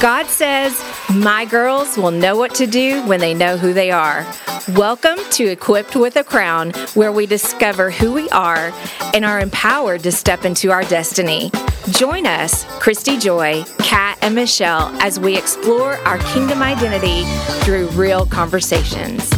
[0.00, 0.78] God says,
[1.14, 4.26] My girls will know what to do when they know who they are.
[4.74, 8.74] Welcome to Equipped with a Crown, where we discover who we are
[9.14, 11.50] and are empowered to step into our destiny.
[11.92, 17.24] Join us, Christy Joy, Kat, and Michelle, as we explore our kingdom identity
[17.64, 19.30] through real conversations.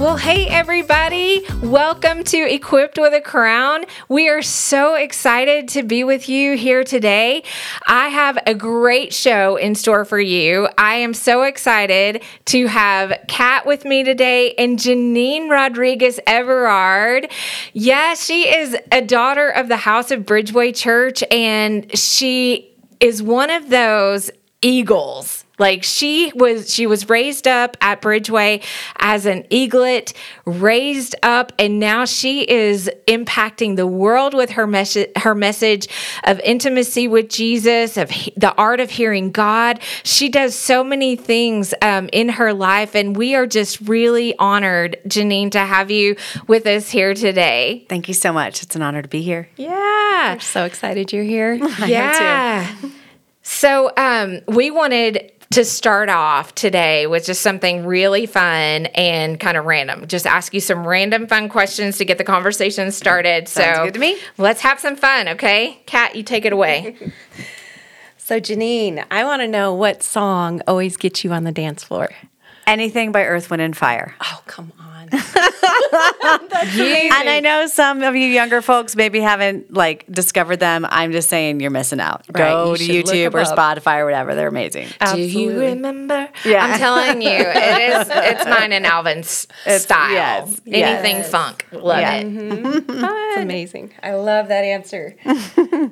[0.00, 1.44] Well, hey, everybody.
[1.62, 3.84] Welcome to Equipped with a Crown.
[4.08, 7.42] We are so excited to be with you here today.
[7.86, 10.70] I have a great show in store for you.
[10.78, 17.30] I am so excited to have Kat with me today and Jeannine Rodriguez Everard.
[17.74, 23.50] Yeah, she is a daughter of the House of Bridgeway Church, and she is one
[23.50, 24.30] of those
[24.62, 28.64] eagles like she was she was raised up at Bridgeway
[28.96, 30.14] as an eaglet,
[30.46, 35.86] raised up and now she is impacting the world with her message her message
[36.24, 39.80] of intimacy with Jesus, of he, the art of hearing God.
[40.02, 44.96] She does so many things um, in her life and we are just really honored
[45.06, 47.84] Jeannine to have you with us here today.
[47.88, 48.62] Thank you so much.
[48.62, 49.48] It's an honor to be here.
[49.56, 50.30] Yeah.
[50.32, 51.54] I'm so excited you're here.
[51.86, 52.74] yeah.
[53.42, 59.56] So um, we wanted to start off today with just something really fun and kind
[59.56, 60.06] of random.
[60.06, 63.48] Just ask you some random fun questions to get the conversation started.
[63.48, 64.16] Sounds so good to me.
[64.38, 65.82] let's have some fun, okay?
[65.86, 66.96] Kat, you take it away.
[68.30, 72.10] So, Jeannine, I want to know what song always gets you on the dance floor.
[72.70, 74.14] Anything by Earth, Wind, and Fire.
[74.20, 74.86] Oh, come on.
[77.12, 80.86] And I know some of you younger folks maybe haven't like discovered them.
[80.88, 82.24] I'm just saying you're missing out.
[82.32, 83.78] Go you to should look YouTube or them up.
[83.78, 84.34] Spotify or whatever.
[84.34, 84.88] They're amazing.
[85.12, 86.28] Do you remember?
[86.44, 86.64] Yeah.
[86.64, 88.08] I'm telling you, it is.
[88.30, 90.12] It's mine and Alvin's style.
[90.12, 91.30] yes, Anything yes.
[91.30, 92.14] funk, love Yeah.
[92.16, 92.26] it.
[92.26, 93.04] Mm-hmm.
[93.04, 93.92] It's amazing.
[94.02, 95.16] I love that answer.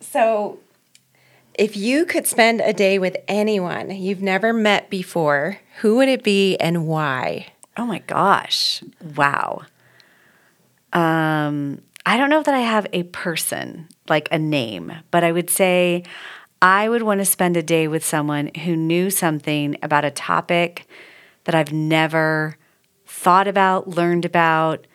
[0.00, 0.58] so,
[1.58, 6.22] if you could spend a day with anyone you've never met before, who would it
[6.22, 7.48] be and why?
[7.76, 8.82] Oh my gosh.
[9.16, 9.62] Wow.
[10.92, 15.50] Um, I don't know that I have a person, like a name, but I would
[15.50, 16.04] say
[16.62, 20.86] I would want to spend a day with someone who knew something about a topic
[21.44, 22.56] that I've never
[23.04, 24.86] thought about, learned about.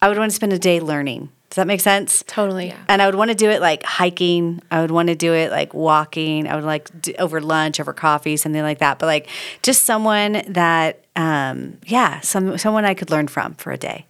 [0.00, 1.30] I would want to spend a day learning.
[1.52, 2.24] Does that make sense?
[2.26, 2.68] Totally.
[2.68, 2.82] Yeah.
[2.88, 4.62] And I would want to do it like hiking.
[4.70, 6.48] I would want to do it like walking.
[6.48, 8.98] I would like do, over lunch, over coffee, something like that.
[8.98, 9.28] But like
[9.60, 14.06] just someone that, um, yeah, some someone I could learn from for a day.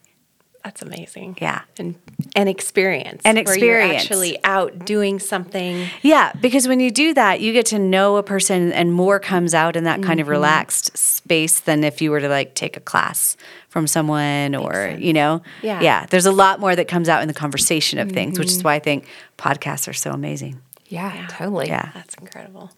[0.65, 1.39] That's amazing.
[1.41, 1.62] Yeah.
[1.77, 1.97] And
[2.37, 3.23] an experience.
[3.25, 4.03] An Where you're experience.
[4.03, 5.89] actually out doing something.
[6.03, 9.55] Yeah, because when you do that, you get to know a person and more comes
[9.55, 10.33] out in that kind of mm-hmm.
[10.33, 13.37] relaxed space than if you were to like take a class
[13.69, 15.43] from someone or, you know?
[15.62, 15.81] Yeah.
[15.81, 16.06] Yeah.
[16.06, 18.69] There's a lot more that comes out in the conversation of things, which is mm-hmm.
[18.69, 19.06] why I think
[19.39, 20.61] podcasts are so amazing.
[20.87, 21.67] Yeah, totally.
[21.67, 21.91] Yeah.
[21.93, 22.71] That's incredible.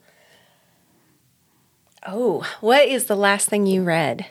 [2.06, 4.26] Oh, what is the last thing you read?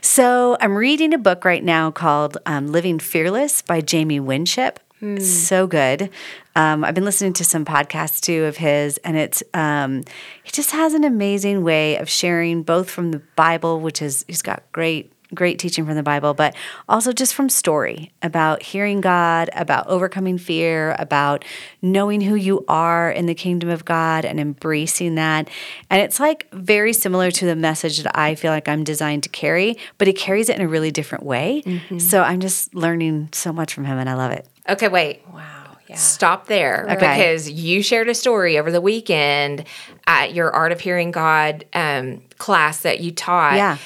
[0.00, 4.80] So I'm reading a book right now called um, Living Fearless by Jamie Winship.
[5.16, 6.08] It's so good.
[6.56, 10.02] Um, I've been listening to some podcasts too of his, and it's um,
[10.42, 14.40] he just has an amazing way of sharing both from the Bible, which is he's
[14.40, 16.54] got great great teaching from the Bible, but
[16.88, 21.44] also just from story about hearing God, about overcoming fear, about
[21.82, 25.48] knowing who you are in the kingdom of God and embracing that.
[25.90, 29.28] And it's like very similar to the message that I feel like I'm designed to
[29.28, 31.62] carry, but he carries it in a really different way.
[31.98, 34.46] So I'm just learning so much from him and I love it.
[34.68, 35.22] Okay, wait.
[35.32, 35.60] Wow.
[35.86, 35.96] Yeah.
[35.96, 36.94] Stop there Okay.
[36.94, 39.64] because you shared a story over the weekend
[40.06, 43.56] at your Art of Hearing God um, class that you taught.
[43.56, 43.76] Yeah.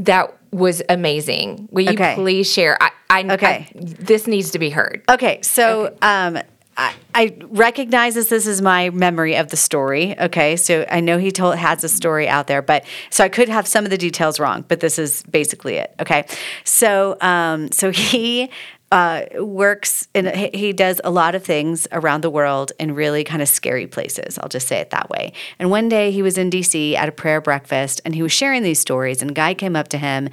[0.00, 1.68] That was amazing.
[1.70, 2.14] Will you Okay.
[2.14, 2.76] please share?
[2.82, 3.46] I, I, Okay.
[3.46, 5.02] I- this needs to be heard.
[5.10, 6.38] Okay, so um,
[6.76, 8.28] I, I recognize this.
[8.28, 10.18] This is my memory of the story.
[10.18, 13.48] Okay, so I know he told has a story out there, but so I could
[13.48, 15.92] have some of the details wrong, but this is basically it.
[16.00, 16.24] Okay,
[16.64, 18.50] so um, so he.
[18.90, 23.42] Uh, works and he- does a lot of things around the world in really kind
[23.42, 24.38] of scary places.
[24.38, 25.34] I'll just say it that way.
[25.58, 28.62] And one day he was in DC at a prayer breakfast and he was sharing
[28.62, 29.20] these stories.
[29.20, 30.30] And a guy came up to him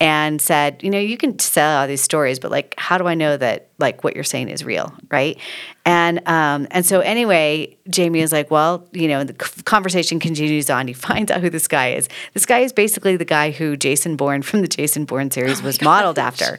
[0.00, 3.14] and said, You know, you can sell all these stories, but like, how do I
[3.14, 4.92] know that like what you're saying is real?
[5.10, 5.38] Right.
[5.84, 10.86] And um, and so anyway, Jamie is like, well, you know, the conversation continues on.
[10.86, 12.08] He finds out who this guy is.
[12.34, 15.80] This guy is basically the guy who Jason Bourne from the Jason Bourne series was
[15.80, 16.58] modeled after.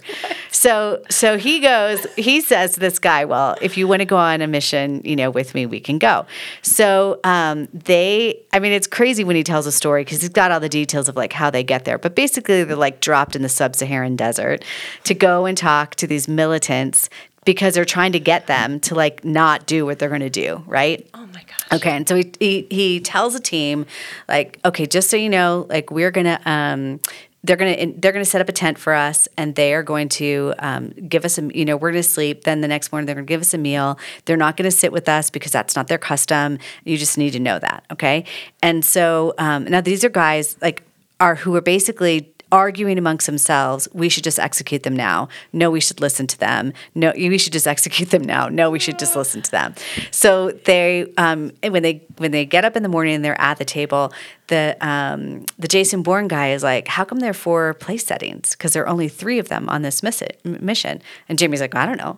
[0.52, 4.18] So so he goes, he says to this guy, well, if you want to go
[4.18, 6.26] on a mission, you know, with me, we can go.
[6.64, 10.52] So um, they, I mean, it's crazy when he tells a story because he's got
[10.52, 12.00] all the details of like how they get there.
[12.00, 14.66] But basically, they're like dropped in the sub-Saharan desert
[15.04, 17.10] to go and talk to these militants
[17.46, 20.64] because they're trying to get them to like not do what they're going to do,
[20.68, 21.08] right?
[21.14, 21.72] Oh my gosh.
[21.72, 23.86] Okay, and so he, he he tells the team
[24.28, 27.00] like, okay, just so you know, like we're gonna um,
[27.44, 30.54] they're gonna they're gonna set up a tent for us, and they are going to
[30.60, 32.44] um, give us a you know we're gonna sleep.
[32.44, 33.98] Then the next morning they're gonna give us a meal.
[34.26, 36.58] They're not gonna sit with us because that's not their custom.
[36.84, 38.26] You just need to know that, okay?
[38.62, 40.84] And so um, now these are guys like
[41.20, 45.28] are who are basically arguing amongst themselves we should just execute them now.
[45.54, 46.74] No we should listen to them.
[46.96, 48.48] No we should just execute them now.
[48.50, 49.76] No we should just listen to them.
[50.12, 53.58] So they um, when they when they get up in the morning and they're at
[53.58, 54.12] the table
[54.48, 58.52] the um, the jason bourne guy is like how come there are four place settings?
[58.52, 61.02] Because there are only three of them on this miss- mission.
[61.28, 62.18] And jamie's like i don't know.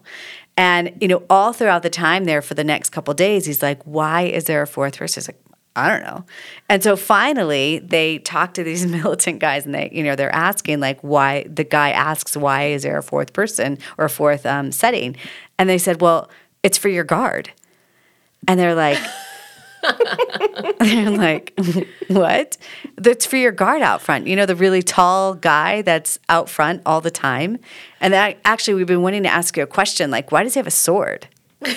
[0.58, 3.82] And you know all throughout the time there for the next couple days he's like
[3.84, 5.22] why is there a fourth person?
[5.22, 5.42] He's like
[5.76, 6.26] I don't know.
[6.68, 10.80] And so finally they talk to these militant guys and they, you know, they're asking
[10.80, 14.72] like why the guy asks, why is there a fourth person or a fourth um,
[14.72, 15.16] setting?
[15.58, 16.30] And they said, well,
[16.64, 17.52] it's for your guard.
[18.48, 18.98] And they're like,
[20.80, 21.58] they're like,
[22.08, 22.58] what?
[22.98, 24.28] That's for your guard out front.
[24.28, 27.60] You know, the really tall guy that's out front all the time.
[28.00, 30.60] And that actually, we've been wanting to ask you a question like, why does he
[30.60, 31.28] have a sword?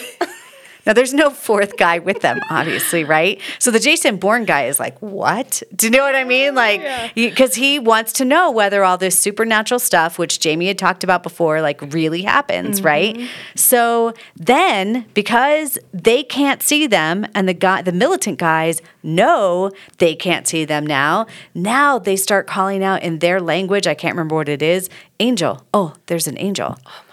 [0.87, 3.41] Now, there's no fourth guy with them, obviously, right?
[3.59, 5.63] So the Jason Bourne guy is like, what?
[5.75, 6.55] Do you know what I mean?
[6.55, 11.05] Like, because he wants to know whether all this supernatural stuff, which Jamie had talked
[11.05, 12.87] about before, like really happens, mm-hmm.
[12.87, 13.29] right?
[13.55, 20.15] So then, because they can't see them, and the guy, the militant guys know they
[20.15, 23.87] can't see them now, now they start calling out in their language.
[23.87, 24.91] I can't remember what it is.
[25.21, 25.65] Angel.
[25.73, 26.77] Oh, there's an angel.
[26.87, 27.04] Oh.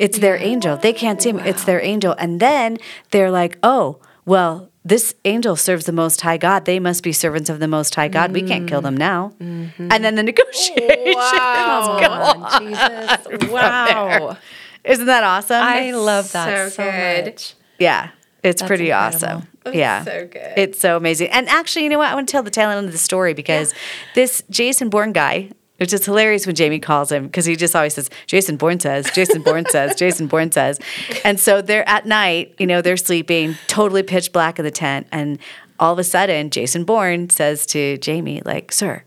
[0.00, 0.76] It's their angel.
[0.76, 1.38] They can't see him.
[1.40, 2.14] It's their angel.
[2.18, 2.78] And then
[3.10, 6.64] they're like, oh, well, this angel serves the Most High God.
[6.64, 8.32] They must be servants of the Most High God.
[8.32, 9.34] We can't kill them now.
[9.38, 9.88] Mm-hmm.
[9.92, 12.62] And then the negotiations oh, go on.
[12.62, 13.50] Jesus.
[13.50, 14.36] Wow.
[14.84, 15.62] Isn't that awesome?
[15.62, 17.54] I love that So so, much.
[17.78, 18.10] yeah,
[18.42, 19.42] it's pretty incredible.
[19.66, 19.74] awesome.
[19.74, 20.54] yeah, so good.
[20.56, 21.28] It's so amazing.
[21.28, 22.08] And actually, you know what?
[22.10, 23.74] I want to tell the tail end of the story because
[24.14, 27.94] this Jason Bourne guy, which is hilarious when Jamie calls him because he just always
[27.94, 30.78] says, Jason Bourne says, Jason Bourne says, Jason Bourne says.
[31.24, 35.06] And so they're at night, you know, they're sleeping, totally pitch black in the tent.
[35.12, 35.38] And
[35.78, 39.02] all of a sudden, Jason Bourne says to Jamie, like, sir,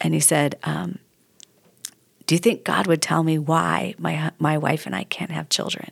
[0.00, 0.98] and he said, um,
[2.26, 5.48] do you think God would tell me why my my wife and I can't have
[5.48, 5.90] children?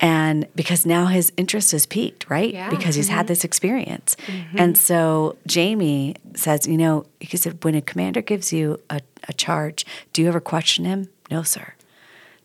[0.00, 2.52] And because now his interest is piqued, right?
[2.52, 2.70] Yeah.
[2.70, 3.26] Because he's had mm-hmm.
[3.28, 4.16] this experience.
[4.26, 4.58] Mm-hmm.
[4.58, 9.32] And so Jamie says, you know, he said, when a commander gives you a, a
[9.32, 11.08] charge, do you ever question him?
[11.30, 11.74] No, sir.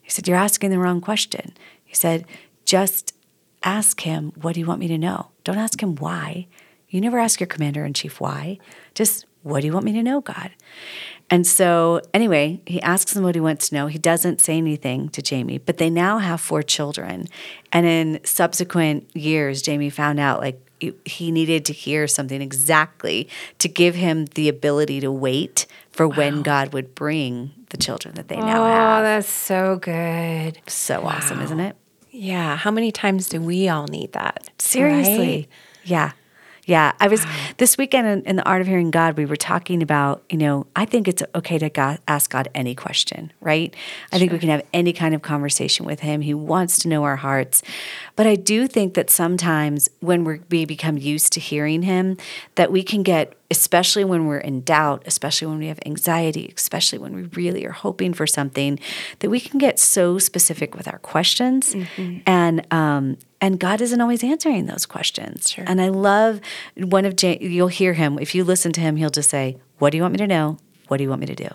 [0.08, 1.52] He said, You're asking the wrong question.
[1.84, 2.24] He said,
[2.64, 3.14] Just
[3.62, 5.28] ask him, What do you want me to know?
[5.44, 6.46] Don't ask him why.
[6.88, 8.58] You never ask your commander in chief why.
[8.94, 10.50] Just, What do you want me to know, God?
[11.30, 13.86] And so, anyway, he asks him what he wants to know.
[13.86, 17.28] He doesn't say anything to Jamie, but they now have four children.
[17.70, 20.60] And in subsequent years, Jamie found out like
[21.04, 23.28] he- needed to hear something exactly
[23.58, 28.28] to give him the ability to wait for when God would bring the children that
[28.28, 29.00] they now oh, have.
[29.00, 30.58] Oh, that's so good.
[30.66, 31.76] So awesome, isn't it?
[32.10, 32.56] Yeah.
[32.56, 34.48] How many times do we all need that?
[34.58, 35.18] Seriously.
[35.18, 35.48] right?
[35.84, 36.12] Yeah.
[36.68, 36.92] Yeah.
[37.00, 37.24] I was
[37.56, 40.66] this weekend in, in the Art of Hearing God, we were talking about, you know,
[40.76, 43.74] I think it's okay to God, ask God any question, right?
[44.12, 46.20] I think we can have any kind of conversation with Him.
[46.20, 47.62] He wants to know our hearts.
[48.16, 52.18] But I do think that sometimes when we're, we become used to hearing Him,
[52.56, 56.98] that we can get, especially when we're in doubt, especially when we have anxiety, especially
[56.98, 58.78] when we really are hoping for something,
[59.20, 61.74] that we can get so specific with our questions.
[62.26, 65.46] And, um, and God isn't always answering those questions.
[65.66, 66.40] And I love
[66.76, 69.90] one of J- you'll hear him if you listen to him, he'll just say, "What
[69.90, 70.58] do you want me to know?
[70.88, 71.48] What do you want me to do?"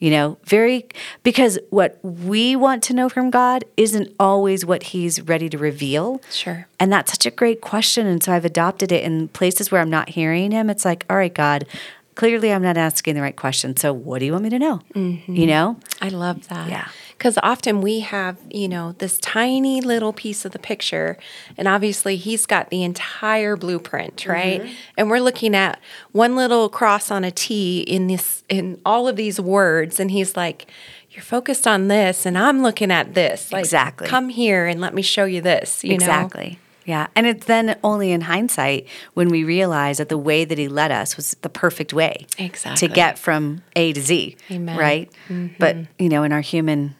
[0.00, 0.86] You know, very
[1.24, 6.20] because what we want to know from God isn't always what He's ready to reveal.
[6.30, 6.68] Sure.
[6.78, 8.06] And that's such a great question.
[8.06, 10.70] And so I've adopted it in places where I'm not hearing Him.
[10.70, 11.66] It's like, all right, God,
[12.14, 13.76] clearly I'm not asking the right question.
[13.76, 14.80] So what do you want me to know?
[14.94, 15.34] Mm-hmm.
[15.34, 15.80] You know?
[16.00, 16.68] I love that.
[16.68, 16.88] Yeah.
[17.18, 21.18] Because often we have, you know, this tiny little piece of the picture,
[21.56, 24.30] and obviously he's got the entire blueprint, mm-hmm.
[24.30, 24.70] right?
[24.96, 25.80] And we're looking at
[26.12, 30.36] one little cross on a T in this, in all of these words, and he's
[30.36, 30.70] like,
[31.10, 33.50] "You're focused on this, and I'm looking at this.
[33.52, 34.06] Like, Exactly.
[34.06, 35.82] Come here and let me show you this.
[35.82, 36.60] You know, exactly.
[36.88, 37.08] Yeah.
[37.14, 40.90] And it's then only in hindsight when we realize that the way that he led
[40.90, 42.88] us was the perfect way Exactly.
[42.88, 44.38] to get from A to Z.
[44.50, 44.78] Amen.
[44.78, 45.12] Right?
[45.28, 46.02] But, mm-hmm.
[46.02, 46.94] you know, in our human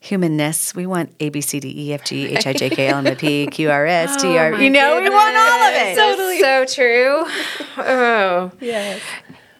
[0.00, 2.98] humanness, we want A, B, C, D, E, F, G, H, I, J, K, L,
[2.98, 4.54] M, N, P, Q, R, S, T, oh R.
[4.60, 5.96] You know, we want all of it.
[5.96, 7.24] That's so true.
[7.76, 8.50] Oh.
[8.60, 9.00] Yes.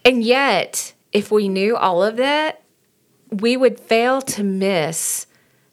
[0.05, 2.63] And yet, if we knew all of that,
[3.31, 5.31] we would fail to miss the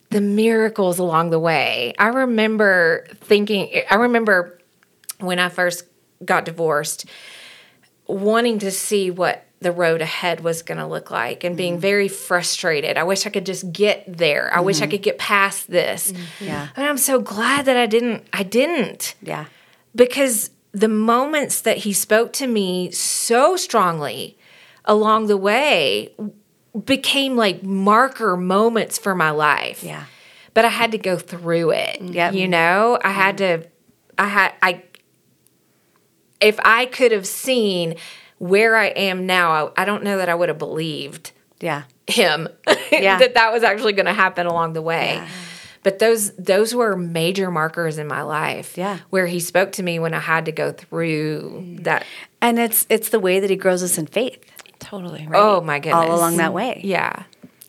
[0.09, 1.93] the miracles along the way.
[1.99, 4.59] I remember thinking, I remember
[5.19, 5.83] when I first
[6.23, 7.05] got divorced,
[8.07, 11.81] wanting to see what the road ahead was going to look like and being mm.
[11.81, 12.97] very frustrated.
[12.97, 14.53] I wish I could just get there.
[14.53, 14.91] I wish I mm-hmm.
[14.91, 16.11] could get past this.
[16.11, 16.45] Mm-hmm.
[16.45, 16.67] Yeah.
[16.75, 19.45] And I'm so glad that I didn't I didn't Yeah.
[19.95, 24.37] because the moments that he spoke to me so strongly
[24.85, 26.13] along the way
[26.85, 29.83] became like marker moments for my life.
[29.83, 30.05] Yeah.
[30.53, 31.99] But I had to go through it.
[31.99, 32.13] Mm.
[32.13, 32.33] Yep.
[32.35, 33.61] You know, I had mm.
[33.61, 33.67] to
[34.19, 34.83] I had I
[36.39, 37.95] if I could have seen
[38.39, 41.83] where I am now, I, I don't know that I would have believed Yeah.
[42.07, 42.47] him
[42.91, 43.17] Yeah.
[43.19, 45.25] that that was actually going to happen along the way.
[45.83, 48.77] But those those were major markers in my life.
[48.77, 48.99] Yeah.
[49.09, 52.05] where he spoke to me when I had to go through that.
[52.41, 54.43] And it's it's the way that he grows us in faith
[54.79, 55.39] Totally right.
[55.41, 55.95] Oh my goodness!
[56.09, 56.81] all along that way.
[56.83, 57.23] Yeah,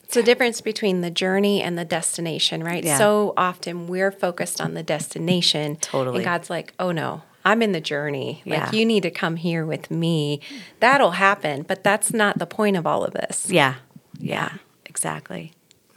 [0.04, 2.84] It's the difference between the journey and the destination, right?
[2.84, 2.98] Yeah.
[2.98, 5.76] So often we're focused on the destination.
[5.76, 6.16] Totally.
[6.16, 8.42] And God's like, oh no, I'm in the journey.
[8.44, 8.64] Yeah.
[8.64, 10.40] Like, you need to come here with me.
[10.80, 13.48] That'll happen, but that's not the point of all of this.
[13.50, 13.76] Yeah.
[14.18, 14.54] Yeah.
[14.86, 15.52] Exactly.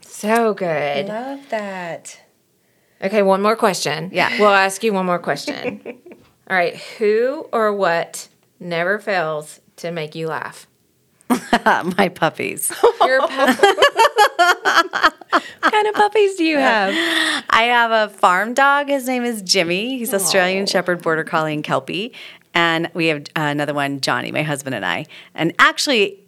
[0.06, 1.10] so good.
[1.10, 2.22] I love that.
[3.04, 4.12] Okay, one more question.
[4.14, 4.30] Yeah.
[4.40, 5.82] we'll ask you one more question.
[6.50, 8.28] All right, who or what
[8.60, 10.68] never fails to make you laugh?
[11.98, 12.72] My puppies.
[13.06, 13.58] Your pup-
[15.62, 16.94] What kind of puppies do you have?
[17.50, 18.90] I have a farm dog.
[18.90, 19.98] His name is Jimmy.
[19.98, 22.14] He's Australian Shepherd, Border Collie, and Kelpie.
[22.54, 25.06] And we have uh, another one, Johnny, my husband and I.
[25.34, 26.20] And actually,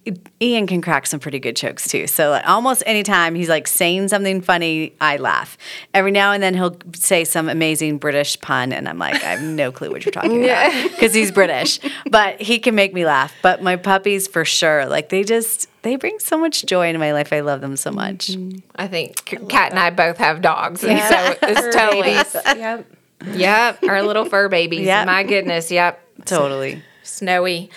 [0.41, 2.07] Ian can crack some pretty good jokes too.
[2.07, 5.57] So like, almost anytime he's like saying something funny, I laugh.
[5.93, 9.41] Every now and then he'll say some amazing British pun, and I'm like, I have
[9.41, 11.79] no clue what you're talking about because he's British.
[12.09, 13.33] But he can make me laugh.
[13.41, 17.11] But my puppies, for sure, like they just they bring so much joy into my
[17.11, 17.33] life.
[17.33, 18.35] I love them so much.
[18.75, 22.59] I think Kat and I both have dogs, and so it's totally.
[22.59, 22.85] yep.
[23.25, 24.85] Yep, our little fur babies.
[24.85, 25.05] Yep.
[25.05, 26.02] My goodness, yep.
[26.25, 26.81] Totally.
[27.03, 27.69] Snowy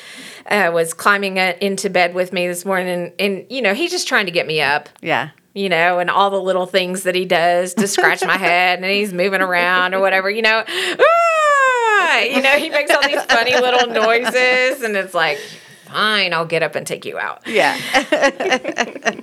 [0.47, 3.90] uh, was climbing uh, into bed with me this morning, and, and you know he's
[3.90, 4.88] just trying to get me up.
[5.02, 5.31] Yeah.
[5.55, 8.90] You know, and all the little things that he does to scratch my head, and
[8.90, 10.31] he's moving around or whatever.
[10.31, 12.21] You know, ah!
[12.21, 15.38] you know he makes all these funny little noises, and it's like,
[15.88, 17.47] fine, I'll get up and take you out.
[17.47, 17.76] Yeah.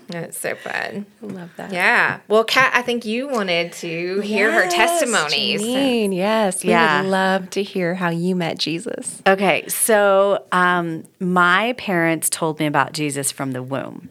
[0.08, 1.06] That's so fun.
[1.22, 1.72] Love that.
[1.72, 2.20] Yeah.
[2.28, 5.62] Well, Kat, I think you wanted to hear her Yes, testimonies.
[5.62, 6.64] Jeannine, yes.
[6.64, 7.02] We Yeah.
[7.02, 9.22] would love to hear how you met Jesus.
[9.28, 14.10] Okay, so um, my parents told me about Jesus from the womb.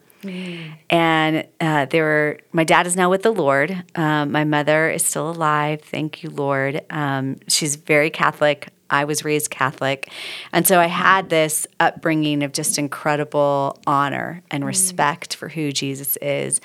[0.89, 3.83] And uh, they were, my dad is now with the Lord.
[3.97, 5.81] Um, my mother is still alive.
[5.83, 6.81] Thank you, Lord.
[6.91, 8.69] Um, she's very Catholic.
[8.93, 10.11] I was raised Catholic.
[10.53, 16.17] And so I had this upbringing of just incredible honor and respect for who Jesus
[16.19, 16.61] is.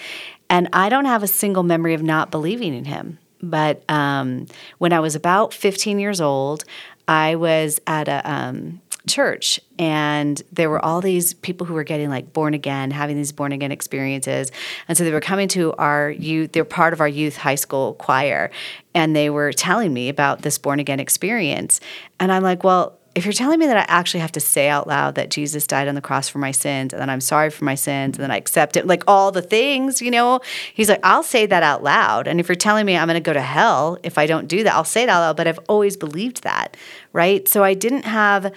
[0.50, 3.17] And I don't have a single memory of not believing in him.
[3.41, 6.65] But um, when I was about 15 years old,
[7.07, 12.10] I was at a um, church and there were all these people who were getting
[12.10, 14.52] like born again, having these born again experiences.
[14.88, 17.94] And so they were coming to our youth, they're part of our youth high school
[17.96, 18.52] choir,
[18.94, 21.80] and they were telling me about this born again experience.
[22.20, 24.86] And I'm like, well, if you're telling me that I actually have to say out
[24.86, 27.66] loud that Jesus died on the cross for my sins and that I'm sorry for
[27.66, 30.40] my sins and then I accept it, like all the things, you know,
[30.76, 32.28] he's like, I'll say that out loud.
[32.28, 34.64] And if you're telling me I'm going to go to hell if I don't do
[34.64, 35.36] that, I'll say it out loud.
[35.36, 36.78] But I've always believed that,
[37.12, 37.48] right?
[37.48, 38.54] So I didn't have,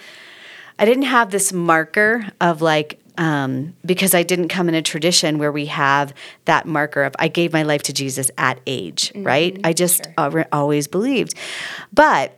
[0.81, 5.37] I didn't have this marker of like, um, because I didn't come in a tradition
[5.37, 6.13] where we have
[6.45, 9.59] that marker of I gave my life to Jesus at age, right?
[9.63, 11.35] I just al- always believed.
[11.93, 12.37] But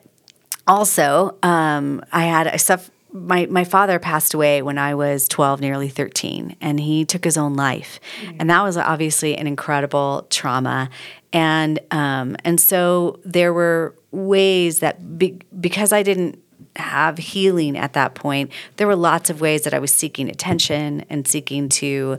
[0.67, 2.91] also, um, I had I stuff.
[3.15, 7.37] My my father passed away when I was twelve, nearly thirteen, and he took his
[7.37, 7.99] own life,
[8.39, 10.89] and that was obviously an incredible trauma,
[11.31, 16.42] and um, and so there were ways that be, because I didn't
[16.75, 21.05] have healing at that point, there were lots of ways that I was seeking attention
[21.09, 22.17] and seeking to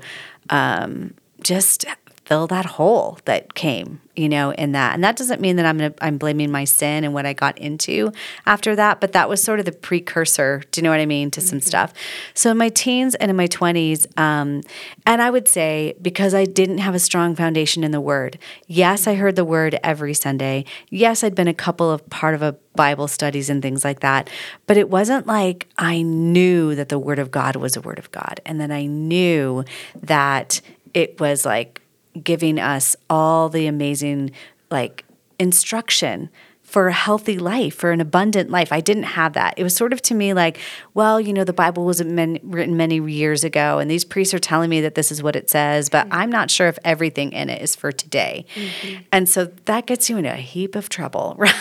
[0.51, 1.85] um, just
[2.25, 4.95] fill that hole that came, you know, in that.
[4.95, 7.59] And that doesn't mean that I'm gonna, I'm blaming my sin and what I got
[7.59, 8.12] into
[8.47, 10.62] after that, but that was sort of the precursor.
[10.71, 11.93] Do you know what I mean to some stuff?
[12.33, 14.62] So in my teens and in my 20s, um,
[15.04, 18.38] and I would say because I didn't have a strong foundation in the Word.
[18.66, 20.64] Yes, I heard the Word every Sunday.
[20.88, 24.28] Yes, I'd been a couple of part of a Bible studies and things like that,
[24.66, 28.11] but it wasn't like I knew that the Word of God was a Word of
[28.11, 29.64] God, and then I knew
[30.02, 30.61] that
[30.95, 31.81] it was like
[32.23, 34.30] giving us all the amazing
[34.71, 35.04] like
[35.38, 36.30] instruction
[36.75, 38.73] for a healthy life, for an abundant life.
[38.73, 39.54] I didn't have that.
[39.56, 40.59] It was sort of to me like,
[40.92, 44.40] well, you know, the Bible wasn't many, written many years ago, and these priests are
[44.40, 46.18] telling me that this is what it says, but mm-hmm.
[46.18, 48.44] I'm not sure if everything in it is for today.
[48.56, 49.02] Mm-hmm.
[49.12, 51.54] And so that gets you in a heap of trouble, right?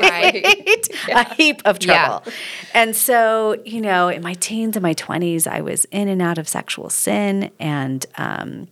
[0.00, 0.88] right.
[1.08, 1.20] Yeah.
[1.28, 2.22] A heap of trouble.
[2.24, 2.32] Yeah.
[2.72, 6.38] And so, you know, in my teens and my 20s, I was in and out
[6.38, 8.68] of sexual sin and, um,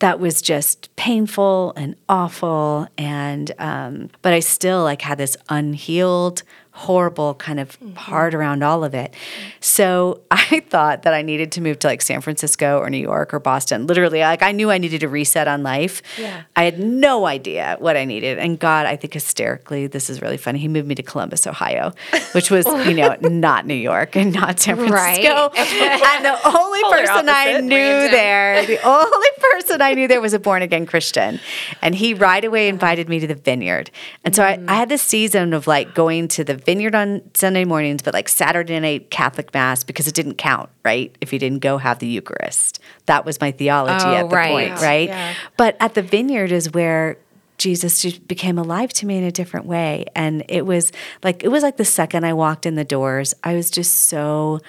[0.00, 2.88] that was just painful and awful.
[2.98, 6.42] And um, but i still like had this unhealed
[6.80, 7.92] horrible kind of mm-hmm.
[7.92, 9.14] part around all of it.
[9.60, 13.34] So I thought that I needed to move to like San Francisco or New York
[13.34, 13.86] or Boston.
[13.86, 16.02] Literally, like I knew I needed a reset on life.
[16.18, 16.44] Yeah.
[16.56, 18.38] I had no idea what I needed.
[18.38, 20.58] And God, I think hysterically, this is really funny.
[20.58, 21.92] He moved me to Columbus, Ohio,
[22.32, 24.94] which was, you know, not New York and not San Francisco.
[24.94, 25.24] Right.
[25.56, 30.38] and the only person I knew there, the only person I knew there was a
[30.38, 31.40] born again Christian.
[31.82, 33.90] And he right away invited me to the vineyard.
[34.24, 34.68] And so mm.
[34.68, 38.14] I, I had this season of like going to the vineyard on Sunday mornings, but
[38.14, 41.14] like Saturday night Catholic Mass because it didn't count, right?
[41.20, 42.78] If you didn't go have the Eucharist.
[43.06, 44.50] That was my theology oh, at the right.
[44.50, 45.08] point, right?
[45.08, 45.34] Yeah.
[45.56, 47.18] But at the vineyard is where
[47.58, 50.06] Jesus just became alive to me in a different way.
[50.14, 50.92] And it was
[51.24, 54.60] like, it was like the second I walked in the doors, I was just so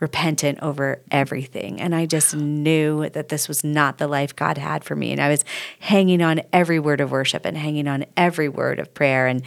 [0.00, 1.80] repentant over everything.
[1.80, 5.10] And I just knew that this was not the life God had for me.
[5.10, 5.44] And I was
[5.80, 9.26] hanging on every word of worship and hanging on every word of prayer.
[9.26, 9.42] And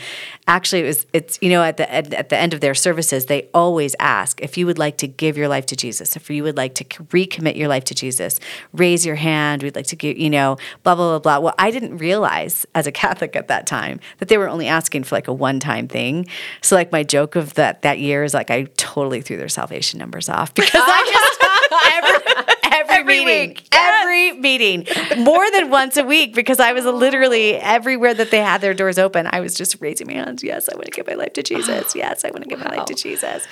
[0.48, 3.28] actually, it was, it's, you know, at the, at, at the end of their services,
[3.28, 6.44] they always ask if you would like to give your life to Jesus, if you
[6.44, 8.40] would like to recommit your life to Jesus,
[8.74, 9.64] raise your hand.
[9.64, 11.40] We'd like to give, you know, blah, blah, blah, blah.
[11.40, 15.04] Well, I didn't realize as a Catholic at that time that they were only asking
[15.04, 16.28] for like a one time thing.
[16.62, 20.00] So, like, my joke of that, that year is like, I totally threw their salvation
[20.00, 21.42] numbers off off because I just
[22.72, 23.68] every, every, every meeting, week.
[23.72, 24.88] Every meeting,
[25.24, 28.98] more than once a week because I was literally everywhere that they had their doors
[28.98, 29.28] open.
[29.32, 30.44] I was just raising my hands.
[30.44, 31.96] Yes, I want to give my life to Jesus.
[32.02, 32.70] Yes, I want to give wow.
[32.70, 33.46] my life to Jesus.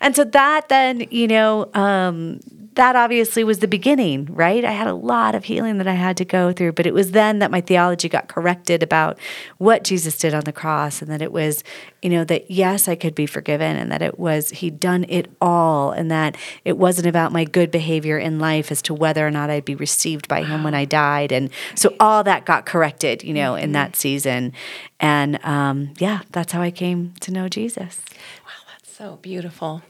[0.00, 2.40] And so that then, you know, um,
[2.80, 4.64] that obviously was the beginning, right?
[4.64, 7.10] I had a lot of healing that I had to go through, but it was
[7.10, 9.18] then that my theology got corrected about
[9.58, 11.62] what Jesus did on the cross and that it was,
[12.00, 15.30] you know, that yes, I could be forgiven and that it was, He'd done it
[15.42, 19.30] all and that it wasn't about my good behavior in life as to whether or
[19.30, 21.32] not I'd be received by Him when I died.
[21.32, 23.64] And so all that got corrected, you know, mm-hmm.
[23.64, 24.54] in that season.
[24.98, 28.00] And um, yeah, that's how I came to know Jesus.
[28.46, 29.82] Wow, that's so beautiful.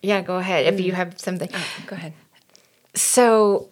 [0.00, 0.72] Yeah, go ahead.
[0.72, 0.94] If you mm.
[0.94, 2.12] have something, oh, go ahead.
[2.96, 3.70] So,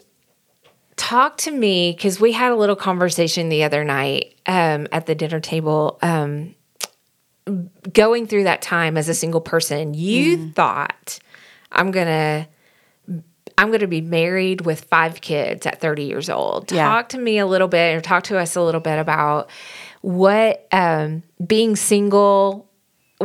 [0.96, 5.14] talk to me because we had a little conversation the other night um, at the
[5.14, 5.98] dinner table.
[6.02, 6.54] Um,
[7.92, 10.54] going through that time as a single person, you mm.
[10.54, 11.18] thought,
[11.72, 12.48] I'm going to.
[13.56, 16.72] I'm going to be married with five kids at 30 years old.
[16.72, 16.88] Yeah.
[16.88, 19.48] Talk to me a little bit, or talk to us a little bit about
[20.00, 22.68] what um, being single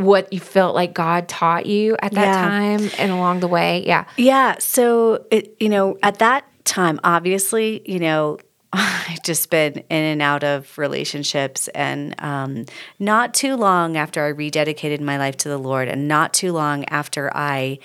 [0.03, 2.47] what you felt like God taught you at that yeah.
[2.47, 3.83] time and along the way.
[3.85, 4.05] Yeah.
[4.17, 4.55] Yeah.
[4.59, 8.37] So, it, you know, at that time, obviously, you know,
[8.73, 12.65] I've just been in and out of relationships, and um,
[12.99, 16.85] not too long after I rededicated my life to the Lord, and not too long
[16.85, 17.79] after I,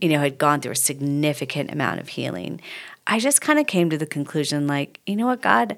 [0.00, 2.60] you know, had gone through a significant amount of healing,
[3.08, 5.76] I just kind of came to the conclusion, like, you know what, God,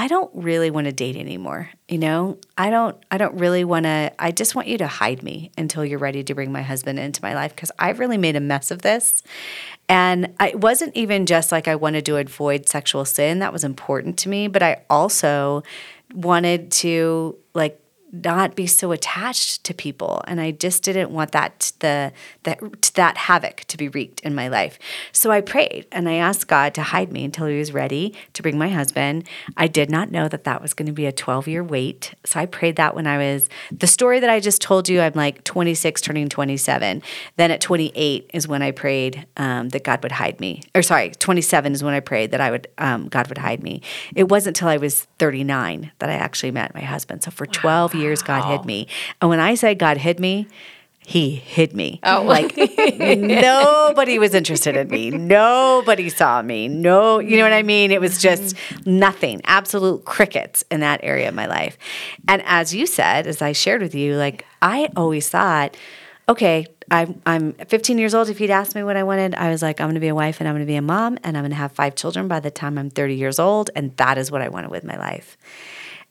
[0.00, 1.70] I don't really want to date anymore.
[1.88, 5.24] You know, I don't I don't really want to I just want you to hide
[5.24, 8.36] me until you're ready to bring my husband into my life cuz I've really made
[8.36, 9.24] a mess of this.
[9.88, 14.16] And it wasn't even just like I wanted to avoid sexual sin, that was important
[14.18, 15.64] to me, but I also
[16.14, 17.80] wanted to like
[18.12, 20.22] not be so attached to people.
[20.26, 22.12] And i just didn't want that the
[22.44, 22.60] that
[22.94, 24.78] that havoc to be wreaked in my life.
[25.12, 28.42] So i prayed and i asked god to hide me until he was ready to
[28.42, 29.28] bring my husband.
[29.56, 32.14] I did not know that that was going to be a 12 year wait.
[32.24, 35.12] So i prayed that when i was the story that i just told you i'm
[35.14, 37.02] like 26 turning 27
[37.36, 40.62] then at 28 is when i prayed um, that god would hide me.
[40.74, 43.82] Or sorry 27 is when i prayed that i would um, god would hide me.
[44.14, 47.22] It wasn't until i was 39 that i actually met my husband.
[47.22, 48.86] So for 12 years God hid me.
[49.20, 50.48] And when I say God hid me,
[51.08, 52.00] he hid me.
[52.02, 55.08] Oh, like nobody was interested in me.
[55.08, 56.68] Nobody saw me.
[56.68, 57.90] No, you know what I mean?
[57.90, 61.78] It was just nothing, absolute crickets in that area of my life.
[62.28, 65.78] And as you said, as I shared with you, like I always thought,
[66.28, 68.28] okay, I'm, I'm 15 years old.
[68.28, 70.14] If you'd asked me what I wanted, I was like, I'm going to be a
[70.14, 72.28] wife and I'm going to be a mom and I'm going to have five children
[72.28, 73.70] by the time I'm 30 years old.
[73.74, 75.38] And that is what I wanted with my life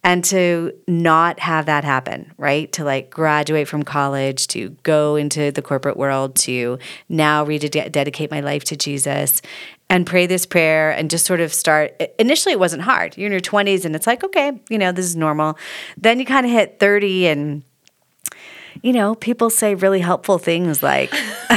[0.04, 2.72] and to not have that happen, right?
[2.74, 6.80] To like graduate from college, to go into the corporate world, to
[7.10, 9.42] now rededicate my life to Jesus
[9.90, 12.02] and pray this prayer and just sort of start.
[12.20, 13.18] Initially, it wasn't hard.
[13.18, 15.58] You're in your 20s and it's like, okay, you know, this is normal.
[15.98, 17.64] Then you kind of hit 30 and
[18.84, 21.12] you know, people say really helpful things like,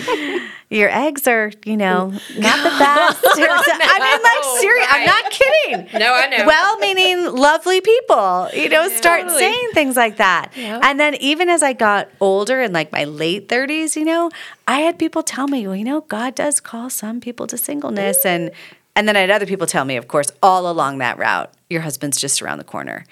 [0.70, 3.24] your eggs are, you know, not the best.
[3.24, 4.86] I mean, like, serious.
[4.90, 6.00] I'm not kidding.
[6.00, 6.46] No, I know.
[6.46, 9.38] Well meaning, lovely people, you know, start Totally.
[9.38, 10.52] saying things like that.
[10.56, 14.30] And then even as I got older in like my late 30s, you know,
[14.66, 18.24] I had people tell me, well, you know, God does call some people to singleness.
[18.24, 18.50] And
[18.94, 21.82] and then I had other people tell me, of course, all along that route, your
[21.82, 23.04] husband's just around the corner.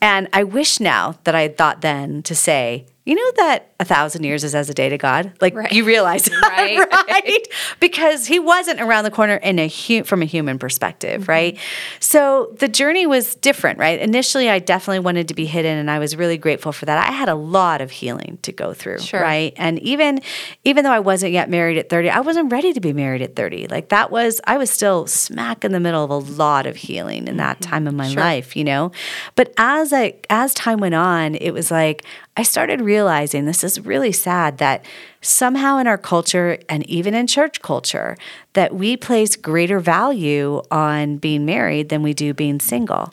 [0.00, 3.84] And I wish now that I had thought then to say, you know that a
[3.84, 5.32] thousand years is as a day to God.
[5.40, 5.72] Like Right.
[5.72, 6.78] you realize, Right.
[7.08, 7.46] right?
[7.80, 11.30] Because he wasn't around the corner in a hu- from a human perspective, Mm-hmm.
[11.30, 11.58] right?
[12.00, 13.98] So the journey was different, right?
[14.00, 17.08] Initially, I definitely wanted to be hidden, and I was really grateful for that.
[17.08, 19.20] I had a lot of healing to go through, Sure.
[19.20, 19.52] right?
[19.56, 20.20] And even
[20.64, 23.34] even though I wasn't yet married at thirty, I wasn't ready to be married at
[23.34, 23.66] thirty.
[23.66, 27.26] Like that was, I was still smack in the middle of a lot of healing
[27.26, 28.92] in that time of my life, you know.
[29.34, 32.04] But as I as time went on, it was like
[32.36, 34.84] I started realizing this is really sad that
[35.22, 38.16] somehow in our culture and even in church culture
[38.52, 43.10] that we place greater value on being married than we do being single.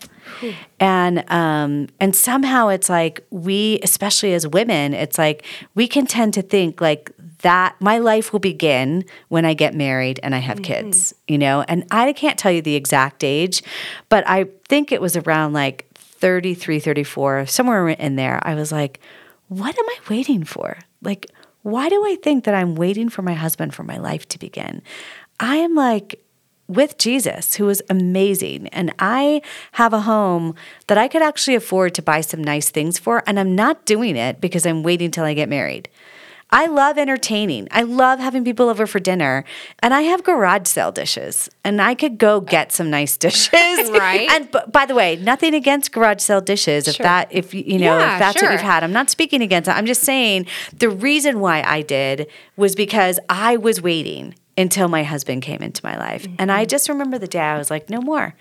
[0.79, 6.33] And um, and somehow it's like we, especially as women, it's like we can tend
[6.33, 7.11] to think like
[7.41, 11.63] that my life will begin when I get married and I have kids, you know.
[11.67, 13.63] And I can't tell you the exact age,
[14.09, 18.39] but I think it was around like 33, 34, somewhere in there.
[18.43, 18.99] I was like,
[19.49, 20.77] what am I waiting for?
[21.01, 21.29] Like,
[21.63, 24.81] why do I think that I'm waiting for my husband for my life to begin?
[25.39, 26.23] I am like
[26.67, 28.67] with Jesus, who is amazing.
[28.67, 29.41] And I
[29.73, 30.55] have a home
[30.88, 33.23] that I could actually afford to buy some nice things for.
[33.25, 35.89] And I'm not doing it because I'm waiting till I get married.
[36.51, 37.67] I love entertaining.
[37.71, 39.43] I love having people over for dinner.
[39.79, 41.49] And I have garage sale dishes.
[41.63, 43.89] And I could go get some nice dishes.
[43.99, 44.29] Right.
[44.29, 46.88] And b- by the way, nothing against garage sale dishes.
[46.88, 49.67] If that, if you know, Yeah, if that's what you've had, I'm not speaking against
[49.67, 49.71] it.
[49.71, 50.45] I'm just saying
[50.77, 55.83] the reason why I did was because I was waiting until my husband came into
[55.83, 56.27] my life.
[56.38, 56.69] And I mm-hmm.
[56.69, 58.35] just remember the day I was like, no more.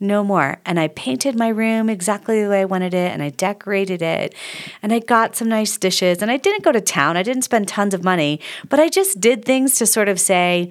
[0.00, 0.58] No more.
[0.66, 4.34] And I painted my room exactly the way I wanted it and I decorated it
[4.82, 7.16] and I got some nice dishes and I didn't go to town.
[7.16, 10.70] I didn't spend tons of money, but I just did things to sort of say,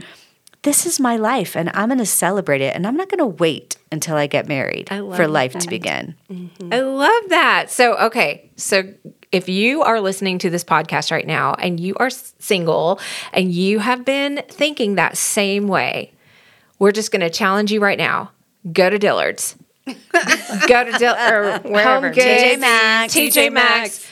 [0.64, 3.26] this is my life and I'm going to celebrate it and I'm not going to
[3.26, 5.70] wait until I get married love for life to that.
[5.70, 6.16] begin.
[6.30, 6.74] Mm-hmm.
[6.74, 7.70] I love that.
[7.70, 8.50] So, okay.
[8.56, 8.94] So,
[9.32, 13.00] if you are listening to this podcast right now and you are single
[13.34, 16.14] and you have been thinking that same way,
[16.78, 18.32] we're just going to challenge you right now.
[18.72, 19.56] Go to Dillard's.
[19.86, 22.08] Go to Dill or Wherever.
[22.08, 23.14] Home Goods, TJ Maxx.
[23.16, 24.08] TJ Maxx.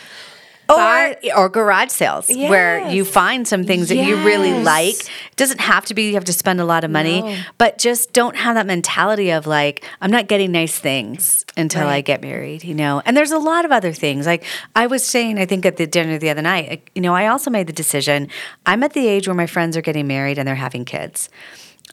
[0.70, 4.96] Or, or garage sales where you find some things that you really like.
[4.96, 7.38] It doesn't have to be you have to spend a lot of money, No.
[7.58, 12.00] but just don't have that mentality of like, I'm not getting nice things until I
[12.00, 13.02] get married, you know?
[13.06, 14.26] And there's a lot of other things.
[14.26, 17.28] Like I was saying, I think at the dinner the other night, you know, I
[17.28, 18.30] also made the decision
[18.66, 21.28] I'm at the age where my friends are getting married and they're having kids.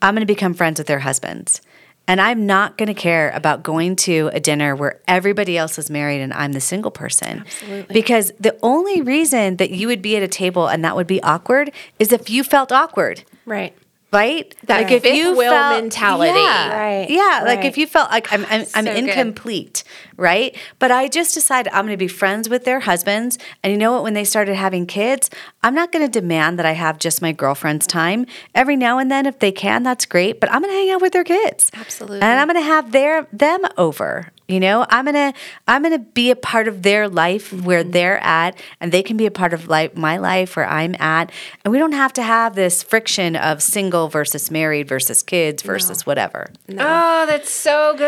[0.00, 1.62] I'm going to become friends with their husbands.
[2.08, 5.90] And I'm not going to care about going to a dinner where everybody else is
[5.90, 7.40] married and I'm the single person.
[7.40, 7.92] Absolutely.
[7.92, 11.22] Because the only reason that you would be at a table and that would be
[11.22, 13.24] awkward is if you felt awkward.
[13.44, 13.76] Right.
[14.10, 14.54] Right?
[14.64, 16.32] That like fifth wheel mentality.
[16.32, 17.42] Yeah, Right, Yeah.
[17.44, 18.96] Like if you felt like I'm, I'm, I'm So good.
[18.96, 19.84] incomplete,
[20.16, 20.56] right?
[20.78, 23.38] But I just decided I'm going to be friends with their husbands.
[23.62, 24.02] And you know what?
[24.04, 25.28] When they started having kids,
[25.62, 28.24] I'm not going to demand that I have just my girlfriend's time.
[28.54, 30.40] Every now and then, if they can, that's great.
[30.40, 31.70] But I'm going to hang out with their kids.
[31.74, 32.22] Absolutely.
[32.22, 34.32] And I'm going to have their them over.
[34.48, 35.34] You know, I'm gonna
[35.66, 37.90] I'm gonna be a part of their life where Mm-hmm.
[37.90, 41.30] they're at, and they can be a part of like my life where I'm at,
[41.64, 46.06] and we don't have to have this friction of single versus married versus kids versus
[46.06, 46.50] whatever.
[46.70, 48.02] Oh, that's so good.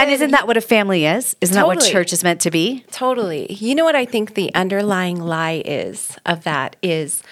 [0.00, 1.36] And isn't that what a family is?
[1.40, 2.84] Isn't that what church is meant to be?
[2.90, 3.52] Totally.
[3.52, 7.22] You know what I think the underlying lie is of that is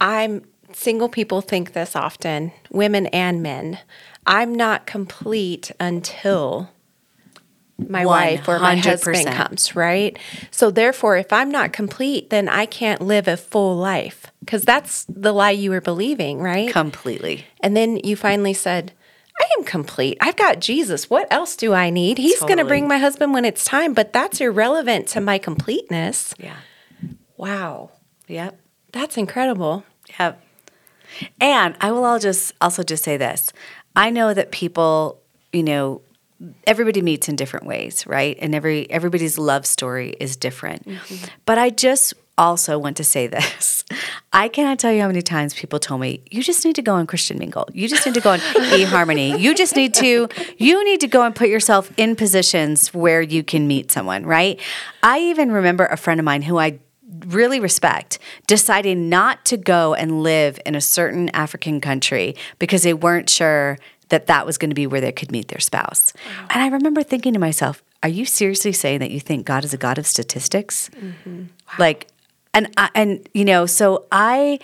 [0.00, 3.78] I'm single people think this often, women and men.
[4.26, 6.70] I'm not complete until
[7.78, 9.32] my wife or my husband 100%.
[9.32, 10.18] comes, right?
[10.50, 15.04] So therefore if I'm not complete, then I can't live a full life because that's
[15.08, 16.70] the lie you were believing, right?
[16.70, 17.46] Completely.
[17.60, 18.92] And then you finally said,
[19.40, 20.18] I am complete.
[20.20, 21.08] I've got Jesus.
[21.08, 22.18] What else do I need?
[22.18, 26.34] He's going to bring my husband when it's time, but that's irrelevant to my completeness.
[26.38, 26.56] Yeah.
[27.36, 27.92] Wow.
[28.26, 28.58] Yep.
[28.90, 29.84] That's incredible.
[30.18, 30.42] Yep.
[31.40, 33.52] And I will all just also just say this.
[33.94, 35.20] I know that people,
[35.52, 36.02] you know,
[36.66, 38.36] everybody meets in different ways, right?
[38.40, 40.86] And every everybody's love story is different.
[40.86, 41.26] Mm-hmm.
[41.44, 43.84] But I just also want to say this.
[44.32, 46.94] I cannot tell you how many times people told me, you just need to go
[46.94, 47.68] on Christian Mingle.
[47.72, 49.38] You just need to go on eHarmony.
[49.40, 53.42] You just need to you need to go and put yourself in positions where you
[53.42, 54.60] can meet someone, right?
[55.02, 56.78] I even remember a friend of mine who I
[57.26, 62.94] really respect deciding not to go and live in a certain African country because they
[62.94, 66.12] weren't sure that that was going to be where they could meet their spouse.
[66.50, 69.74] And I remember thinking to myself, are you seriously saying that you think God is
[69.74, 70.90] a God of statistics?
[70.90, 71.44] Mm-hmm.
[71.78, 72.08] Like,
[72.54, 74.60] and I, and you know, so I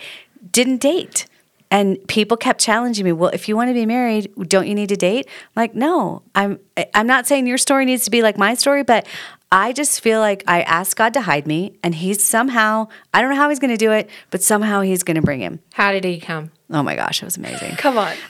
[0.51, 1.27] didn't date.
[1.71, 3.11] And people kept challenging me.
[3.11, 5.27] Well, if you want to be married, don't you need to date?
[5.27, 6.59] I'm like, no, I'm.
[6.93, 9.07] I'm not saying your story needs to be like my story, but
[9.51, 12.87] I just feel like I asked God to hide me, and He's somehow.
[13.13, 15.39] I don't know how He's going to do it, but somehow He's going to bring
[15.39, 15.59] him.
[15.73, 16.51] How did he come?
[16.69, 17.75] Oh my gosh, it was amazing.
[17.77, 18.13] Come on.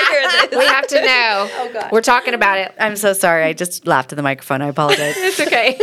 [0.50, 1.48] We have to know.
[1.58, 1.92] oh gosh.
[1.92, 2.74] We're talking about it.
[2.78, 3.44] I'm so sorry.
[3.44, 4.62] I just laughed at the microphone.
[4.62, 5.14] I apologize.
[5.20, 5.78] It's okay.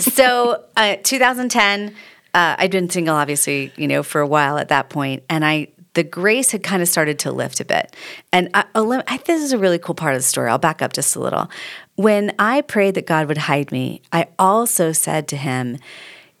[0.00, 1.94] so uh, 2010
[2.34, 5.68] uh, i'd been single obviously you know for a while at that point and i
[5.94, 7.94] the grace had kind of started to lift a bit
[8.32, 10.92] and I, I, this is a really cool part of the story i'll back up
[10.92, 11.50] just a little
[11.96, 15.78] when i prayed that god would hide me i also said to him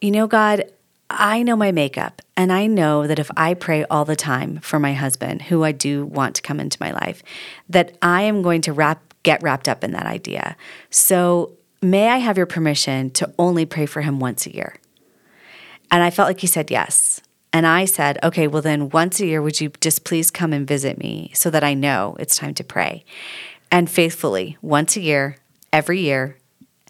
[0.00, 0.64] you know god
[1.10, 4.78] I know my makeup, and I know that if I pray all the time for
[4.78, 7.22] my husband, who I do want to come into my life,
[7.68, 10.56] that I am going to wrap get wrapped up in that idea.
[10.90, 14.76] So, may I have your permission to only pray for him once a year?
[15.90, 17.20] And I felt like he said yes.
[17.52, 20.66] And I said, okay, well, then once a year, would you just please come and
[20.66, 23.04] visit me so that I know it's time to pray?
[23.70, 25.36] And faithfully, once a year,
[25.70, 26.38] every year,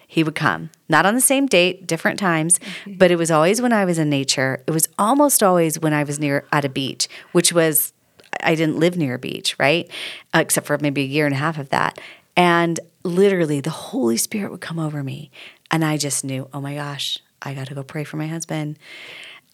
[0.07, 0.71] he would come.
[0.93, 4.11] Not on the same date, different times, but it was always when I was in
[4.11, 4.63] nature.
[4.67, 7.95] It was almost always when I was near at a beach, which was
[8.43, 9.91] I didn't live near a beach, right?
[10.35, 11.99] Except for maybe a year and a half of that.
[12.37, 15.31] And literally, the Holy Spirit would come over me.
[15.71, 18.79] And I just knew, oh my gosh, I got to go pray for my husband.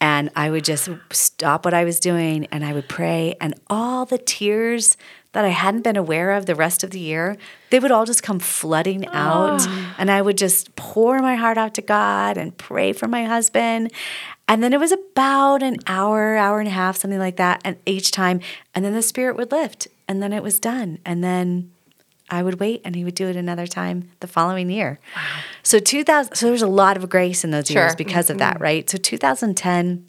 [0.01, 3.35] And I would just stop what I was doing and I would pray.
[3.41, 4.97] And all the tears
[5.33, 7.37] that I hadn't been aware of the rest of the year,
[7.71, 9.67] they would all just come flooding out.
[9.99, 13.93] And I would just pour my heart out to God and pray for my husband.
[14.47, 17.61] And then it was about an hour, hour and a half, something like that.
[17.65, 18.41] And each time,
[18.75, 20.99] and then the spirit would lift and then it was done.
[21.05, 21.73] And then
[22.31, 24.99] I would wait and he would do it another time the following year.
[25.17, 25.23] Wow.
[25.63, 27.83] So 2000 so there's a lot of grace in those Sure.
[27.83, 28.89] years because of that, right?
[28.89, 30.07] So 2010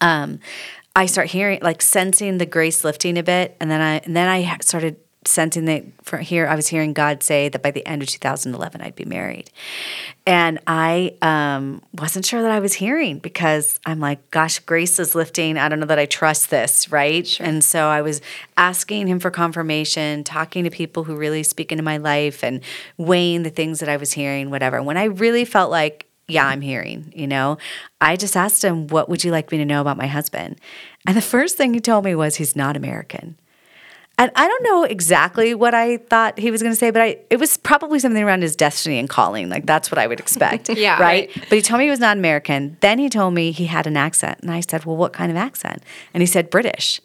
[0.00, 0.38] um
[0.94, 4.28] I start hearing like sensing the grace lifting a bit and then I and then
[4.28, 4.96] I started
[5.28, 8.80] sensing that from here I was hearing God say that by the end of 2011
[8.80, 9.50] I'd be married.
[10.26, 15.14] And I um, wasn't sure that I was hearing because I'm like, gosh, grace is
[15.14, 15.56] lifting.
[15.56, 17.38] I don't know that I trust this, right?
[17.40, 18.20] And so I was
[18.56, 22.60] asking him for confirmation, talking to people who really speak into my life and
[22.96, 24.82] weighing the things that I was hearing, whatever.
[24.82, 27.56] When I really felt like, yeah, I'm hearing, you know,
[28.02, 30.60] I just asked him, what would you like me to know about my husband?
[31.06, 33.38] And the first thing he told me was he's not American.
[34.20, 37.18] And I don't know exactly what I thought he was going to say, but I
[37.30, 39.48] it was probably something around his destiny and calling.
[39.48, 40.68] Like that's what I would expect.
[40.78, 41.30] Yeah, right?
[41.34, 41.46] right.
[41.48, 42.76] But he told me he was not American.
[42.80, 45.36] Then he told me he had an accent, and I said, "Well, what kind of
[45.36, 47.00] accent?" And he said British.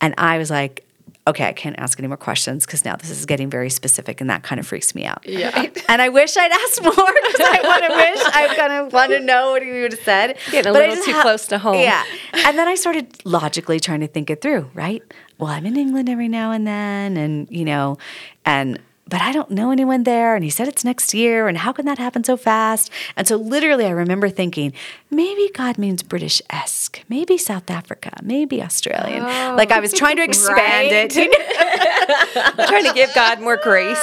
[0.00, 0.84] And I was like,
[1.26, 4.28] "Okay, I can't ask any more questions because now this is getting very specific, and
[4.30, 5.66] that kind of freaks me out." Yeah.
[5.88, 9.10] And I wish I'd asked more because I want to wish I kind of want
[9.12, 10.36] to know what he would have said.
[10.50, 11.76] Getting a But little too close to home.
[11.80, 12.04] Yeah.
[12.34, 15.02] And then I started logically trying to think it through, right?
[15.38, 17.98] Well, I'm in England every now and then, and you know,
[18.44, 20.34] and but I don't know anyone there.
[20.34, 22.90] And he said it's next year, and how can that happen so fast?
[23.16, 24.72] And so literally I remember thinking,
[25.10, 29.22] maybe God means British esque, maybe South Africa, maybe Australian.
[29.56, 29.96] like I was oh.
[29.96, 31.12] trying to expand Right.
[31.14, 32.66] it.
[32.68, 34.02] trying to give God more grace.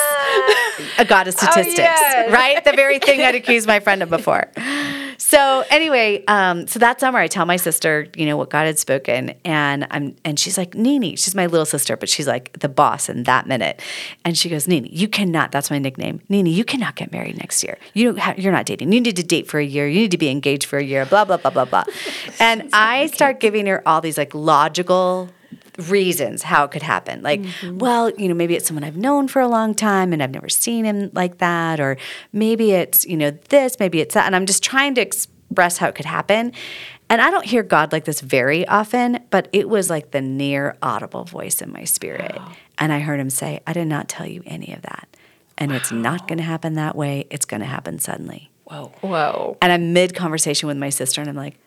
[0.97, 2.31] a god of oh, statistics, yes.
[2.31, 2.63] right?
[2.63, 4.49] The very thing I'd accused my friend of before.
[5.25, 8.77] So anyway, um, so that summer I tell my sister, you know, what God had
[8.77, 12.67] spoken, and I'm and she's like, Nini, she's my little sister, but she's like the
[12.67, 13.81] boss in that minute,
[14.25, 15.53] and she goes, Nini, you cannot.
[15.53, 16.49] That's my nickname, Nini.
[16.51, 17.77] You cannot get married next year.
[17.93, 18.91] You don't ha- you're not dating.
[18.91, 19.87] You need to date for a year.
[19.87, 21.05] You need to be engaged for a year.
[21.05, 21.85] Blah blah blah blah blah.
[22.41, 25.29] And I start giving her all these like logical
[25.77, 27.21] reasons how it could happen.
[27.21, 27.77] Like, mm-hmm.
[27.77, 30.49] well, you know, maybe it's someone I've known for a long time and I've never
[30.49, 31.79] seen him like that.
[31.79, 31.97] Or
[32.31, 34.25] maybe it's, you know, this, maybe it's that.
[34.25, 36.53] And I'm just trying to express how it could happen.
[37.09, 40.77] And I don't hear God like this very often, but it was like the near
[40.81, 42.39] audible voice in my spirit.
[42.77, 45.07] And I heard him say, I did not tell you any of that.
[45.57, 47.27] And it's not going to happen that way.
[47.29, 48.49] It's going to happen suddenly.
[48.63, 48.91] Whoa.
[49.01, 49.57] Whoa.
[49.61, 51.59] And I'm mid conversation with my sister, and I'm like,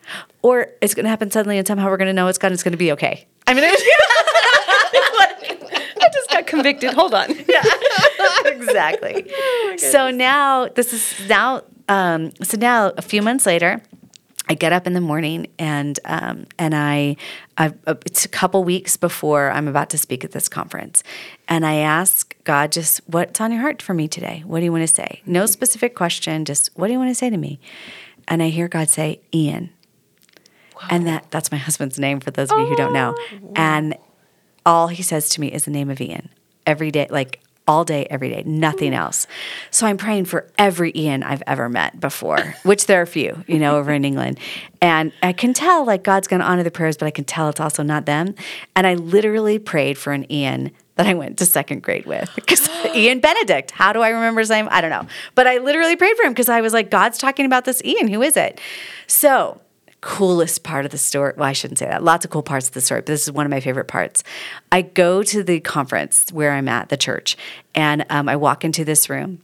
[0.42, 2.48] or it's going to happen suddenly, and somehow we're going to know it's God.
[2.48, 3.26] and It's going to be okay.
[3.46, 3.84] I mean, I just
[6.46, 6.94] got convicted.
[6.94, 7.30] Hold on.
[7.48, 7.62] yeah,
[8.46, 9.30] exactly.
[9.76, 11.62] so now this is now.
[11.88, 13.80] Um, so now a few months later,
[14.48, 17.16] I get up in the morning and um, and I,
[17.56, 21.02] I uh, it's a couple weeks before I'm about to speak at this conference,
[21.48, 24.42] and I ask God just what's on your heart for me today.
[24.46, 25.22] What do you want to say?
[25.26, 26.44] No specific question.
[26.44, 27.60] Just what do you want to say to me?
[28.28, 29.70] and I hear God say, Ian.
[30.90, 33.16] And that that's my husband's name for those of you who don't know.
[33.54, 33.96] And
[34.66, 36.28] all he says to me is the name of Ian
[36.66, 39.26] every day, like all day, every day, nothing else.
[39.70, 43.44] So I'm praying for every Ian I've ever met before, which there are a few,
[43.46, 44.38] you know, over in England.
[44.80, 47.48] And I can tell like God's going to honor the prayers, but I can tell
[47.48, 48.34] it's also not them.
[48.74, 52.68] And I literally prayed for an Ian that I went to second grade with because
[52.94, 53.70] Ian Benedict.
[53.70, 54.68] How do I remember his name?
[54.70, 55.06] I don't know.
[55.34, 58.08] But I literally prayed for him because I was like, God's talking about this Ian.
[58.08, 58.60] Who is it?
[59.06, 59.60] So
[60.00, 61.32] coolest part of the story.
[61.36, 62.02] Well, I shouldn't say that.
[62.02, 64.22] Lots of cool parts of the story, but this is one of my favorite parts.
[64.70, 67.36] I go to the conference where I'm at, the church,
[67.74, 69.40] and um, I walk into this room.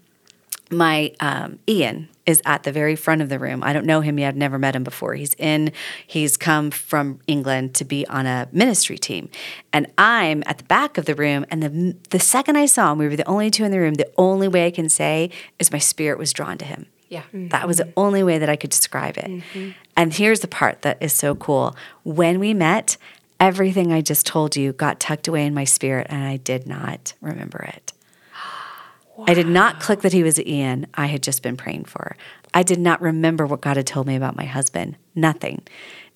[0.71, 3.63] My um, Ian is at the very front of the room.
[3.63, 4.29] I don't know him yet.
[4.29, 5.15] I've never met him before.
[5.15, 5.73] He's in.
[6.07, 9.29] He's come from England to be on a ministry team,
[9.73, 11.45] and I'm at the back of the room.
[11.51, 13.95] And the the second I saw him, we were the only two in the room.
[13.95, 16.87] The only way I can say is my spirit was drawn to him.
[17.13, 17.25] Yeah.
[17.25, 17.49] Mm-hmm.
[17.49, 19.27] That was the only way that I could describe it.
[19.27, 19.71] Mm-hmm.
[19.99, 21.77] And here's the part that is so cool.
[22.05, 22.97] When we met,
[23.39, 27.13] everything I just told you got tucked away in my spirit, and I did not
[27.21, 27.93] remember it.
[29.29, 30.87] I did not click that he was Ian.
[30.95, 32.17] I had just been praying for.
[32.55, 34.97] I did not remember what God had told me about my husband.
[35.15, 35.61] Nothing.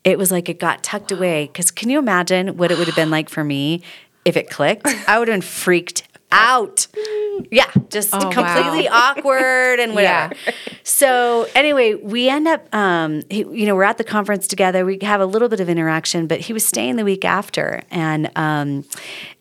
[0.03, 1.47] It was like it got tucked away.
[1.47, 3.83] Because can you imagine what it would have been like for me
[4.25, 4.87] if it clicked?
[5.07, 6.05] I would have been freaked
[6.37, 6.87] out.
[7.51, 9.15] Yeah, just Oh, completely wow.
[9.17, 10.35] awkward and whatever.
[10.83, 14.85] So anyway, we end up, um, he, you know, we're at the conference together.
[14.85, 18.31] We have a little bit of interaction, but he was staying the week after, and
[18.37, 18.85] um,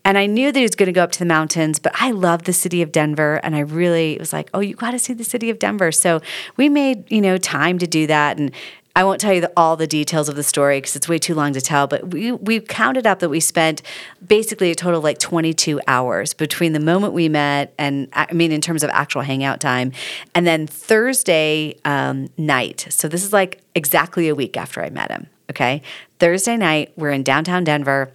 [0.04, 1.80] and I knew that he was going to go up to the mountains.
[1.80, 4.92] But I love the city of Denver, and I really was like, oh, you got
[4.92, 5.92] to see the city of Denver.
[5.92, 6.22] So
[6.58, 8.52] we made you know time to do that, and
[8.98, 11.36] I won't tell you the, all the details of the story because it's way too
[11.36, 11.86] long to tell.
[11.86, 13.82] But we we counted up that we spent
[14.26, 18.62] basically a total like 22 hours between the moment we met and I mean in
[18.62, 19.92] terms of actual hangout time,
[20.34, 22.88] and then Thursday um, night.
[22.90, 25.28] So this is like exactly a week after I met him.
[25.50, 25.82] Okay,
[26.20, 28.12] Thursday night we're in downtown Denver.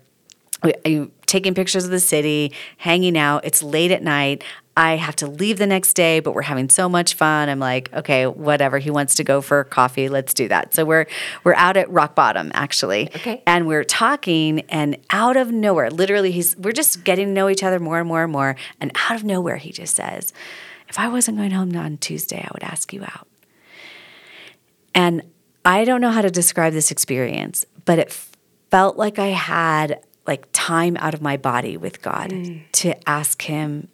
[0.63, 3.45] We- taking pictures of the city, hanging out.
[3.45, 4.43] It's late at night.
[4.77, 7.49] I have to leave the next day, but we're having so much fun.
[7.49, 8.79] I'm like, okay, whatever.
[8.79, 10.09] He wants to go for coffee.
[10.09, 10.75] Let's do that.
[10.75, 11.07] So we're
[11.45, 13.43] we're out at Rock Bottom actually, Okay.
[13.47, 17.63] and we're talking, and out of nowhere, literally, he's we're just getting to know each
[17.63, 20.33] other more and more and more, and out of nowhere, he just says,
[20.89, 23.27] "If I wasn't going home on Tuesday, I would ask you out."
[24.95, 25.23] And
[25.65, 28.13] I don't know how to describe this experience, but it
[28.71, 32.31] felt like I had like time out of my body with God
[32.73, 33.89] to ask him,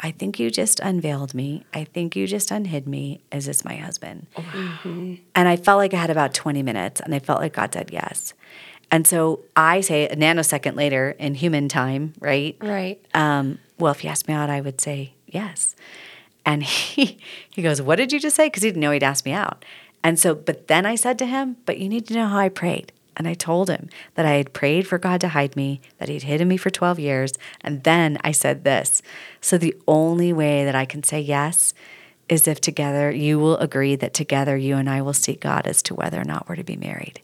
[0.00, 1.64] I think you just unveiled me.
[1.74, 3.20] I think you just unhid me.
[3.32, 4.26] Is this my husband?
[5.34, 7.90] And I felt like I had about 20 minutes and I felt like God said
[7.92, 8.34] yes.
[8.90, 12.56] And so I say a nanosecond later in human time, right?
[12.60, 13.00] Right.
[13.14, 15.76] um, well, if you asked me out, I would say yes.
[16.44, 17.18] And he
[17.50, 18.46] he goes, What did you just say?
[18.46, 19.64] Because he didn't know he'd asked me out.
[20.02, 22.48] And so, but then I said to him, But you need to know how I
[22.48, 22.92] prayed.
[23.18, 26.22] And I told him that I had prayed for God to hide me, that he'd
[26.22, 27.32] hidden me for 12 years.
[27.60, 29.02] And then I said this.
[29.40, 31.74] So the only way that I can say yes
[32.28, 35.82] is if together you will agree that together you and I will seek God as
[35.84, 37.20] to whether or not we're to be married.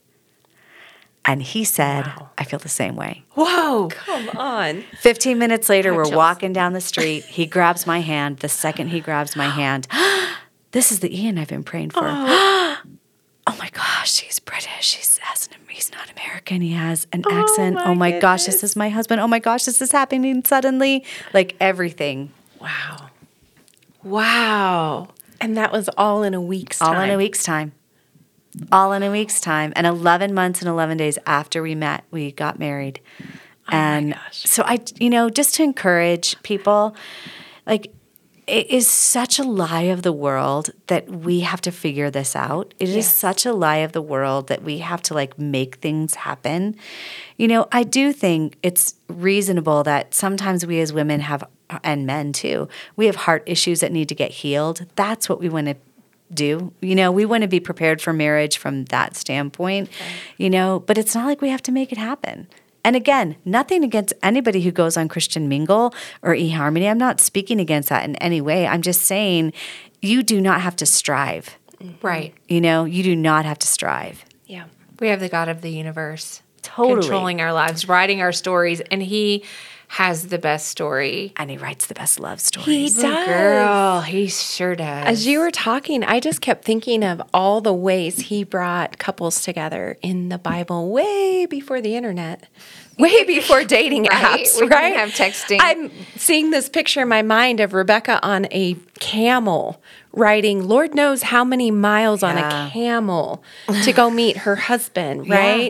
[1.27, 3.25] And he said, I feel the same way.
[3.31, 3.89] Whoa.
[3.89, 4.83] Come on.
[5.01, 6.17] 15 minutes later, we're chills.
[6.17, 7.25] walking down the street.
[7.25, 8.39] He grabs my hand.
[8.39, 9.87] The second he grabs my hand,
[10.73, 12.03] this is the Ian I've been praying for.
[12.07, 12.79] Oh,
[13.47, 14.95] Oh my gosh, he's British.
[14.95, 15.21] He's,
[15.53, 16.63] an, he's not American.
[16.63, 17.75] He has an oh accent.
[17.75, 19.21] my Oh my gosh, this is my husband.
[19.21, 21.05] Oh my gosh, this is happening suddenly.
[21.35, 22.33] Like everything,
[22.65, 23.11] Wow.
[24.03, 25.09] Wow.
[25.41, 27.09] And that was all in a week's all time.
[27.09, 27.73] in a week's time.
[28.73, 29.73] All in a week's time.
[29.77, 33.01] And 11 months and 11 days after we met, we got married.
[33.21, 34.45] Oh and gosh.
[34.45, 36.97] so I, you know, just to encourage people,
[37.67, 37.93] like,
[38.47, 42.75] it is such a lie of the world that we have to figure this out.
[42.79, 46.15] It is such a lie of the world that we have to like make things
[46.15, 46.77] happen.
[47.37, 51.45] You know, I do think it's reasonable that sometimes we as women have,
[51.83, 54.87] and men too, we have heart issues that need to get healed.
[54.95, 55.77] That's what we want to
[56.33, 56.73] do.
[56.81, 59.89] You know, we want to be prepared for marriage from that standpoint,
[60.37, 62.49] you know, but it's not like we have to make it happen.
[62.85, 66.89] And again, nothing against anybody who goes on Christian Mingle or eHarmony.
[66.89, 68.67] I'm not speaking against that in any way.
[68.67, 69.55] I'm just saying
[70.03, 71.57] you do not have to strive.
[71.83, 72.07] Mm-hmm.
[72.07, 72.35] Right.
[72.47, 74.25] You know, you do not have to strive.
[74.47, 74.65] Yeah.
[75.01, 77.01] We have the God of the universe Totally.
[77.01, 79.45] controlling our lives, writing our stories, and He
[79.95, 81.33] has the best story.
[81.37, 82.97] And he writes the best love stories.
[82.97, 83.27] He does.
[83.29, 85.07] Girl, He sure does.
[85.07, 89.43] As you were talking, I just kept thinking of all the ways he brought couples
[89.43, 92.49] together in the Bible way before the internet,
[92.99, 94.97] way before dating apps, Right, apps, we didn't right?
[94.97, 95.59] have texting.
[95.61, 99.81] I'm seeing this picture in my mind of Rebecca on a camel
[100.13, 103.43] riding Lord knows how many miles on a camel
[103.85, 105.69] to go meet her husband, Yeah.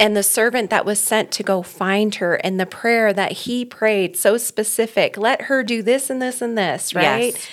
[0.00, 3.64] And the servant that was sent to go find her, and the prayer that he
[3.64, 7.34] prayed, so specific, let her do this and this and this, right?
[7.34, 7.48] Yes.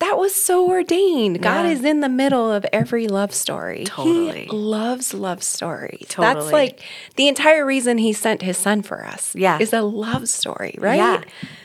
[0.00, 1.40] That was so ordained.
[1.42, 3.84] God is in the middle of every love story.
[3.84, 4.46] Totally.
[4.46, 6.06] He loves love stories.
[6.08, 6.34] Totally.
[6.34, 6.82] That's like
[7.14, 9.32] the entire reason he sent his son for us.
[9.36, 9.58] Yeah.
[9.60, 10.96] Is a love story, right?
[10.96, 11.22] Yeah.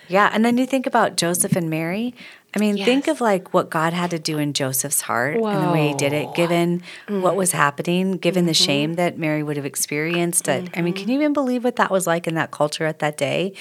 [0.08, 0.30] Yeah.
[0.32, 2.14] And then you think about Joseph and Mary.
[2.56, 5.72] I mean, think of like what God had to do in Joseph's heart and the
[5.72, 6.34] way he did it, Whoa.
[6.34, 8.66] given what was happening, given the Mm-hmm.
[8.66, 10.45] shame that Mary would have experienced.
[10.45, 13.00] That I mean, can you even believe what that was like in that culture at
[13.00, 13.54] that day?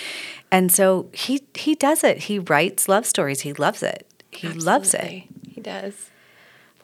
[0.50, 2.18] And so he he does it.
[2.24, 3.40] He writes love stories.
[3.42, 4.06] He loves it.
[4.30, 5.24] He loves it.
[5.48, 6.10] He does.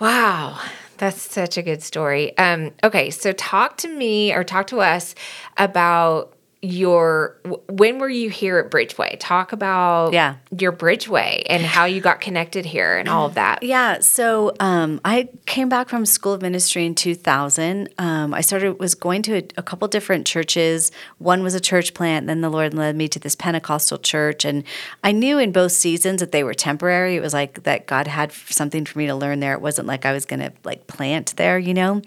[0.01, 0.59] Wow,
[0.99, 2.37] that's such a good story.
[2.37, 5.15] Um, okay, so talk to me or talk to us
[5.57, 7.39] about your
[7.69, 9.17] when were you here at Bridgeway?
[9.19, 10.37] Talk about Yeah.
[10.57, 13.65] your Bridgeway and how you got connected here and all of that.
[13.65, 17.89] Yeah, so um, I came back from School of Ministry in 2000.
[17.99, 20.93] Um, I started was going to a, a couple different churches.
[21.19, 24.63] One was a church plant, then the Lord led me to this Pentecostal church, and
[25.03, 27.17] I knew in both seasons that they were temporary.
[27.17, 29.53] It was like that God had something for me to learn there.
[29.55, 32.03] It wasn't like I was going to like plant there, you know.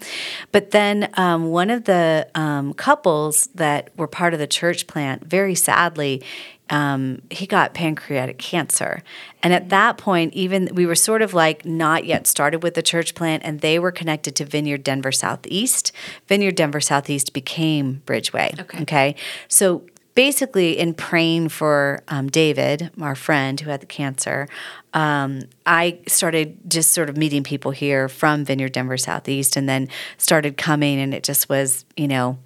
[0.50, 5.24] But then um, one of the um, couples that were part of the church plant,
[5.24, 6.22] very sadly,
[6.68, 9.02] um, he got pancreatic cancer.
[9.42, 12.82] And at that point, even we were sort of like not yet started with the
[12.82, 15.92] church plant, and they were connected to Vineyard Denver Southeast.
[16.26, 18.58] Vineyard Denver Southeast became Bridgeway.
[18.60, 18.82] Okay.
[18.82, 19.14] Okay.
[19.48, 19.84] So
[20.14, 24.48] basically, in praying for um, David, our friend who had the cancer,
[24.92, 29.88] um, I started just sort of meeting people here from Vineyard Denver Southeast, and then
[30.18, 32.38] started coming, and it just was, you know,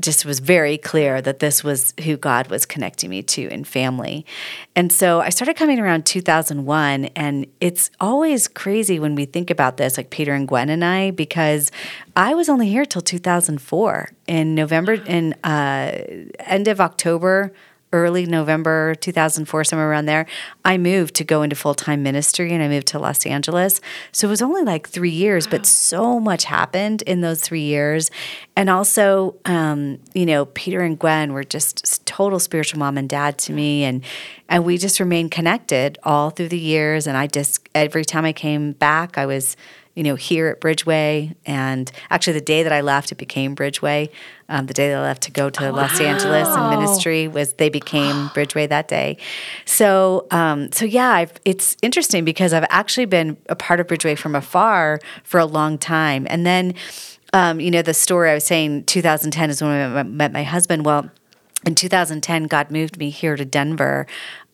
[0.00, 4.26] just was very clear that this was who God was connecting me to in family.
[4.74, 9.76] And so I started coming around 2001 and it's always crazy when we think about
[9.76, 11.70] this like Peter and Gwen and I because
[12.16, 15.92] I was only here till 2004 in November in uh
[16.40, 17.52] end of October
[17.94, 20.26] early November 2004, somewhere around there,
[20.64, 23.80] I moved to go into full time ministry and I moved to Los Angeles.
[24.10, 28.10] So it was only like three years, but so much happened in those three years.
[28.56, 33.38] And also, um, you know, Peter and Gwen were just total spiritual mom and dad
[33.38, 33.84] to me.
[33.84, 34.04] And,
[34.48, 37.06] and we just remained connected all through the years.
[37.06, 39.56] And I just, every time I came back, I was,
[39.94, 41.34] you know, here at Bridgeway.
[41.46, 44.10] And actually, the day that I left, it became Bridgeway.
[44.48, 47.68] Um, the day that I left to go to Los Angeles and ministry was they
[47.68, 49.16] became Bridgeway that day.
[49.64, 54.18] So, um, so yeah, I've, it's interesting because I've actually been a part of Bridgeway
[54.18, 56.26] from afar for a long time.
[56.28, 56.74] And then,
[57.32, 60.84] um, you know, the story I was saying, 2010 is when I met my husband.
[60.84, 61.10] Well,
[61.64, 64.06] in 2010, God moved me here to Denver.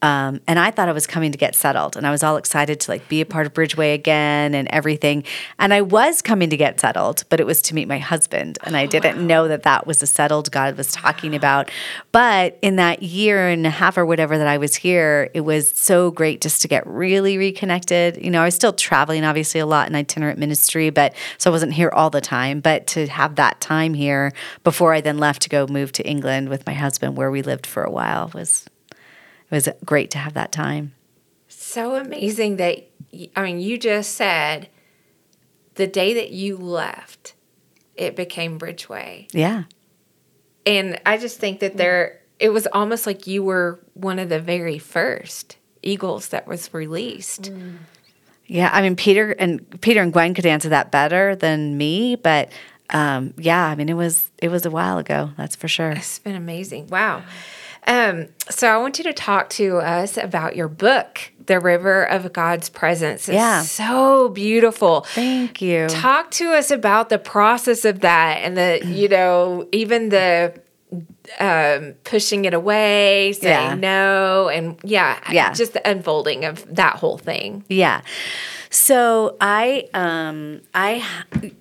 [0.03, 2.81] Um, and I thought I was coming to get settled, and I was all excited
[2.81, 5.25] to like be a part of Bridgeway again and everything.
[5.59, 8.77] And I was coming to get settled, but it was to meet my husband, and
[8.77, 11.71] I didn't know that that was the settled God was talking about.
[12.13, 15.69] But in that year and a half or whatever that I was here, it was
[15.69, 18.17] so great just to get really reconnected.
[18.25, 21.53] You know, I was still traveling, obviously, a lot in itinerant ministry, but so I
[21.53, 22.61] wasn't here all the time.
[22.61, 24.33] But to have that time here
[24.65, 27.67] before I then left to go move to England with my husband, where we lived
[27.67, 28.70] for a while, was
[29.51, 30.95] it was great to have that time.
[31.49, 32.89] So amazing that
[33.37, 34.69] I mean, you just said
[35.75, 37.35] the day that you left,
[37.97, 39.29] it became Bridgeway.
[39.33, 39.65] Yeah.
[40.67, 44.41] And I just think that there, it was almost like you were one of the
[44.41, 47.51] very first Eagles that was released.
[48.47, 52.51] Yeah, I mean Peter and Peter and Gwen could answer that better than me, but
[52.91, 55.93] um, yeah, I mean it was it was a while ago, that's for sure.
[55.93, 56.89] It's been amazing.
[56.89, 57.23] Wow.
[57.87, 62.33] Um, so I want you to talk to us about your book, The River of
[62.33, 63.29] God's Presence.
[63.29, 63.63] It's Yeah.
[63.63, 65.03] so beautiful.
[65.15, 65.89] Thank you.
[65.89, 70.61] Talk to us about the process of that and the, you know, even the
[71.39, 73.75] um, pushing it away, saying Yeah.
[73.77, 75.53] no, and yeah, Yeah.
[75.53, 77.65] just the unfolding of that whole thing.
[77.69, 78.01] Yeah.
[78.71, 81.05] So I um I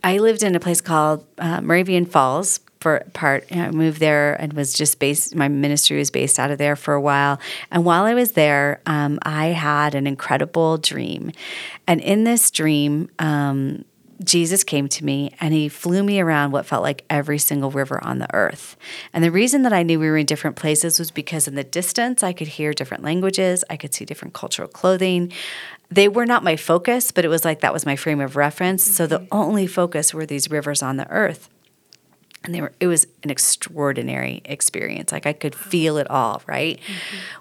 [0.03, 3.45] I lived in a place called uh, Moravian Falls for part.
[3.51, 5.36] I moved there and was just based.
[5.36, 7.39] My ministry was based out of there for a while.
[7.71, 11.32] And while I was there, um, I had an incredible dream,
[11.88, 13.09] and in this dream.
[13.19, 13.86] Um,
[14.21, 18.03] Jesus came to me and he flew me around what felt like every single river
[18.03, 18.75] on the earth.
[19.13, 21.63] And the reason that I knew we were in different places was because in the
[21.63, 25.32] distance I could hear different languages, I could see different cultural clothing.
[25.89, 28.84] They were not my focus, but it was like that was my frame of reference.
[28.84, 31.49] So the only focus were these rivers on the earth.
[32.44, 35.12] And they were it was an extraordinary experience.
[35.12, 36.80] Like i could feel it all right?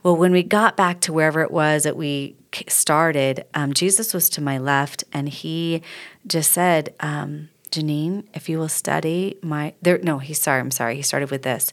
[0.02, 2.34] well when we got back to wherever it was that we
[2.66, 5.82] started um, jesus was to my left and he
[6.26, 10.96] just said um, jeannine if you will study my there no he's sorry i'm sorry
[10.96, 11.72] he started with this.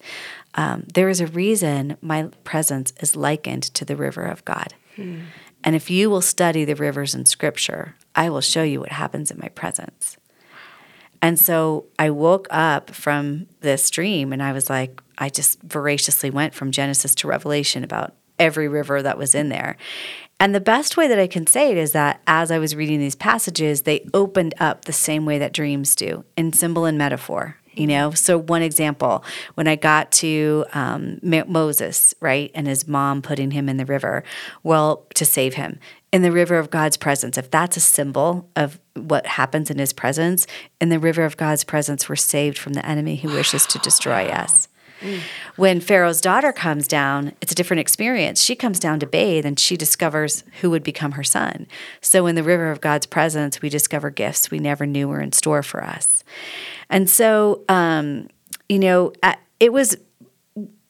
[0.57, 4.73] Um, there is a reason my presence is likened to the river of god.
[5.65, 9.31] And if you will study the rivers in scripture i will show you what happens
[9.31, 10.17] in my presence
[11.21, 16.29] and so I woke up from this dream and I was like, I just voraciously
[16.29, 19.77] went from Genesis to Revelation about every river that was in there.
[20.39, 22.99] And the best way that I can say it is that as I was reading
[22.99, 27.57] these passages, they opened up the same way that dreams do in symbol and metaphor.
[27.73, 29.23] You know, so one example,
[29.55, 34.23] when I got to um, Moses, right, and his mom putting him in the river,
[34.63, 35.79] well, to save him
[36.15, 39.91] in the river of God's presence, if that's a symbol of what happens in his
[39.91, 40.47] presence,
[40.79, 44.27] in the river of God's presence, we're saved from the enemy who wishes to destroy
[44.27, 44.69] us.
[45.57, 48.41] When Pharaoh's daughter comes down, it's a different experience.
[48.41, 51.67] She comes down to bathe and she discovers who would become her son.
[51.99, 55.33] So, in the river of God's presence, we discover gifts we never knew were in
[55.33, 56.23] store for us.
[56.89, 58.29] And so, um,
[58.69, 59.11] you know,
[59.59, 59.97] it was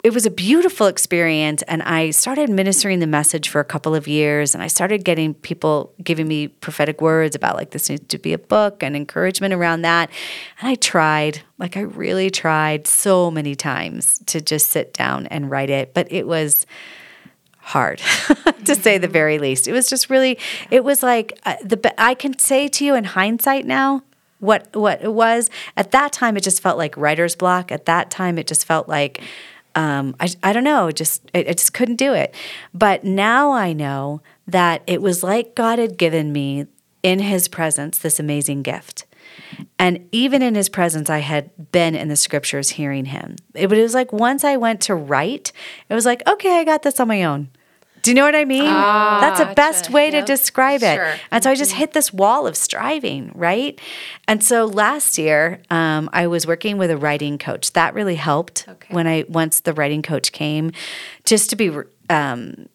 [0.06, 4.08] it was a beautiful experience and i started ministering the message for a couple of
[4.08, 8.20] years and i started getting people giving me prophetic words about like this needs to
[8.20, 10.12] be a book and encouragement around that.
[10.60, 15.50] And i tried like i really tried so many times to just sit down and
[15.50, 16.68] write it but it was
[17.58, 17.98] hard
[18.66, 19.68] to say the very least.
[19.68, 20.38] It was just really
[20.70, 24.04] it was like uh, the i can say to you in hindsight now
[24.40, 25.50] what what it was.
[25.76, 27.72] At that time it just felt like writer's block.
[27.72, 29.24] At that time it just felt like
[29.76, 32.34] um, I, I don't know, just I, I just couldn't do it.
[32.74, 36.68] But now I know that it was like God had given me
[37.04, 39.06] in His presence this amazing gift.
[39.78, 43.36] And even in his presence, I had been in the scriptures hearing him.
[43.54, 45.52] But it was like once I went to write,
[45.90, 47.50] it was like, okay, I got this on my own.
[48.06, 48.66] Do you know what I mean?
[48.66, 50.96] That's the best way to describe it.
[50.96, 51.16] Sure.
[51.32, 53.82] And so I just hit this wall of striving, right?
[54.28, 57.74] And so last year, um, I was working with a writing coach.
[57.74, 58.94] That really helped Okay.
[58.94, 60.72] when I once the writing coach came,
[61.24, 61.76] just to be
[62.12, 62.68] um,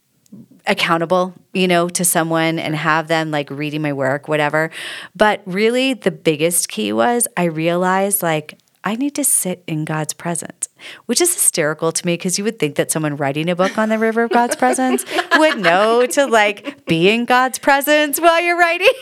[0.66, 4.72] accountable, you know, to someone and have them like reading my work, whatever.
[5.14, 10.12] But really, the biggest key was I realized like I need to sit in God's
[10.14, 10.59] presence,
[11.06, 13.88] which is hysterical to me because you would think that someone writing a book on
[13.88, 15.04] the river of God's presence
[15.36, 18.88] would know to like be in God's presence while you're writing.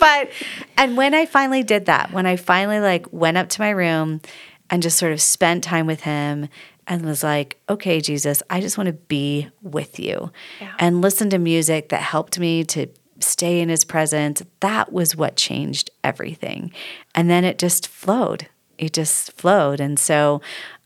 [0.00, 0.30] But,
[0.76, 4.20] and when I finally did that, when I finally like went up to my room
[4.68, 6.48] and just sort of spent time with Him
[6.86, 10.30] and was like, okay, Jesus, I just want to be with you
[10.78, 12.88] and listen to music that helped me to
[13.20, 14.42] stay in his presence.
[14.60, 16.72] That was what changed everything.
[17.14, 18.48] And then it just flowed.
[18.76, 19.80] It just flowed.
[19.80, 20.40] And so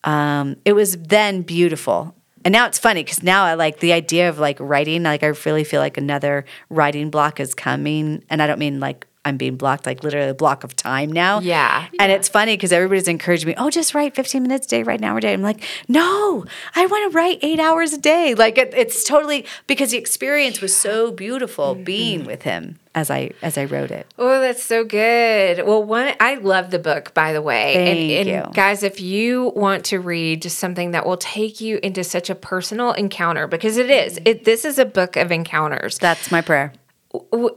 [0.05, 2.15] um, it was then beautiful.
[2.45, 5.29] And now it's funny because now I like the idea of like writing, like I
[5.45, 8.25] really feel like another writing block is coming.
[8.31, 11.41] And I don't mean like I'm being blocked, like literally a block of time now.
[11.41, 11.87] Yeah.
[11.99, 15.01] And it's funny because everybody's encouraged me, oh, just write 15 minutes a day, write
[15.01, 15.33] an hour a day.
[15.33, 18.35] I'm like, no, I want to write eight hours a day.
[18.35, 21.85] Like it, it's totally because the experience was so beautiful mm-hmm.
[21.85, 24.07] being with him as I as I wrote it.
[24.19, 25.65] Oh, that's so good.
[25.65, 27.75] Well, one, I love the book, by the way.
[27.75, 28.53] Thank and, and you.
[28.55, 32.35] guys, if you want to read just something that will take you into such a
[32.35, 34.29] personal encounter, because it is, mm-hmm.
[34.29, 35.99] it, this is a book of encounters.
[35.99, 36.73] That's my prayer.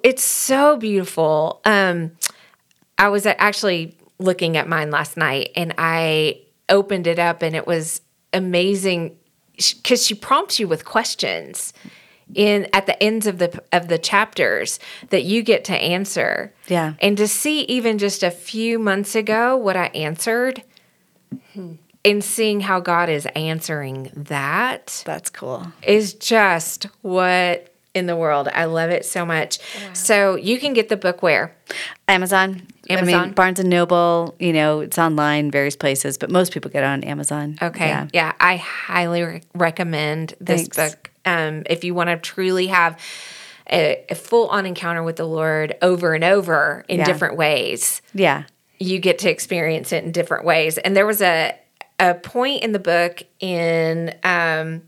[0.04, 1.62] It's so beautiful.
[1.66, 2.12] Um,
[2.98, 7.68] I was actually looking at mine last night, and I opened it up, and it
[7.68, 8.02] was
[8.34, 9.18] amazing
[9.56, 11.74] because she prompts you with questions
[12.34, 14.80] in at the ends of the of the chapters
[15.10, 16.54] that you get to answer.
[16.68, 16.94] Yeah.
[17.00, 20.64] and to see even just a few months ago what I answered.
[22.04, 25.72] And seeing how God is answering that That's cool.
[25.84, 28.48] is just what in the world.
[28.54, 29.60] I love it so much.
[29.94, 31.56] So you can get the book where?
[32.08, 32.68] Amazon.
[32.90, 33.22] I Amazon.
[33.28, 36.88] mean, Barnes and Noble, you know, it's online, various places, but most people get it
[36.88, 37.58] on Amazon.
[37.62, 37.88] Okay.
[37.88, 38.08] Yeah.
[38.14, 40.78] Yeah, I highly re- recommend this Thanks.
[40.96, 41.12] book.
[41.26, 42.98] Um, if you want to truly have
[43.72, 47.06] a, a full on encounter with the Lord over and over in Yeah.
[47.06, 48.44] different ways, Yeah.
[48.80, 50.78] you get to experience it in different ways.
[50.78, 51.56] And there was a
[52.00, 54.82] a point in the book in um,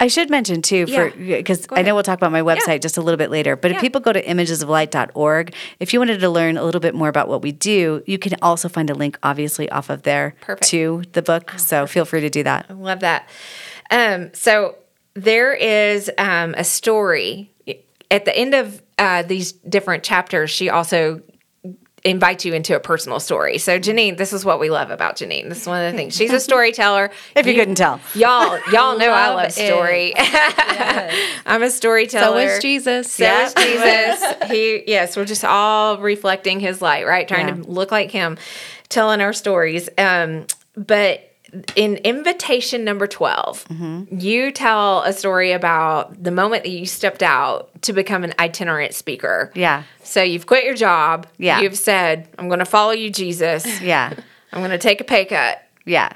[0.00, 2.96] I should mention too, for because Go I know we'll talk about my website just
[2.96, 3.54] a little bit later.
[3.54, 7.08] But if people go to imagesoflight.org, if you wanted to learn a little bit more
[7.08, 10.64] about what we do, you can also find a link, obviously, off of there Perfect.
[10.64, 11.52] Oh, to the book.
[11.58, 12.66] so feel free to do that.
[12.70, 13.28] I love that.
[13.90, 14.76] Um, so
[15.14, 17.50] there is um, a story
[18.10, 20.50] at the end of uh, these different chapters.
[20.50, 21.22] She also
[22.04, 23.58] invite you into a personal story.
[23.58, 25.48] So Jeannine, this is what we love about Jeannine.
[25.50, 26.16] This is one of the things.
[26.16, 27.10] She's a storyteller.
[27.36, 28.00] If you couldn't tell.
[28.14, 29.52] Y'all, y'all know I Love love it.
[29.52, 30.14] story.
[31.46, 32.48] I'm a storyteller.
[32.48, 33.12] So is Jesus.
[33.12, 34.24] So is Jesus.
[34.50, 37.26] He yes, we're just all reflecting his light, right?
[37.28, 37.54] Trying Yeah.
[37.56, 38.38] to look like him,
[38.88, 39.88] telling our stories.
[39.98, 40.46] Um,
[40.76, 41.29] but
[41.76, 44.18] in invitation number 12, Mm-hmm.
[44.18, 48.94] you tell a story about the moment that you stepped out to become an itinerant
[48.94, 49.50] speaker.
[49.54, 49.84] Yeah.
[50.02, 51.26] So you've quit your job.
[51.38, 51.60] Yeah.
[51.60, 53.66] You've said, I'm going to follow you, Jesus.
[53.80, 54.12] Yeah.
[54.52, 55.62] I'm going to take a pay cut.
[55.84, 56.12] Yeah.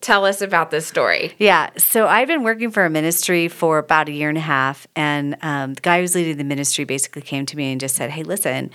[0.00, 1.34] Tell us about this story.
[1.38, 1.70] Yeah.
[1.76, 4.86] So I've been working for a ministry for about a year and a half.
[4.94, 8.10] And um, the guy who's leading the ministry basically came to me and just said,
[8.10, 8.70] Hey, listen,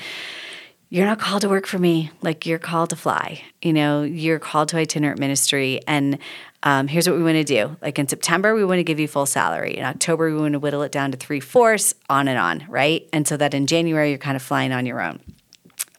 [0.94, 2.12] you're not called to work for me.
[2.22, 3.41] Like you're called to fly.
[3.64, 5.82] You know, you're called to itinerant ministry.
[5.88, 6.20] And
[6.62, 7.76] um, here's what we want to do.
[7.82, 9.76] Like in September, we want to give you full salary.
[9.76, 13.10] In October, we want to whittle it down to three fourths, on and on, right?
[13.12, 15.20] And so that in January, you're kind of flying on your own.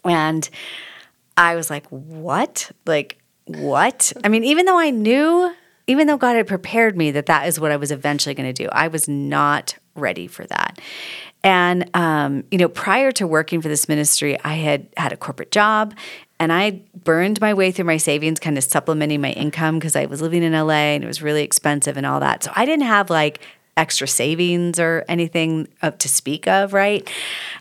[0.04, 0.48] And
[1.36, 2.70] I was like, what?
[2.86, 4.12] Like, what?
[4.22, 5.52] I mean, even though I knew,
[5.88, 8.62] even though God had prepared me that that is what I was eventually going to
[8.62, 10.78] do, I was not ready for that.
[11.44, 15.50] And, um, you know, prior to working for this ministry, I had had a corporate
[15.50, 15.94] job
[16.40, 20.06] and I burned my way through my savings, kind of supplementing my income because I
[20.06, 22.42] was living in LA and it was really expensive and all that.
[22.42, 23.40] So I didn't have like
[23.76, 27.08] extra savings or anything up to speak of, right?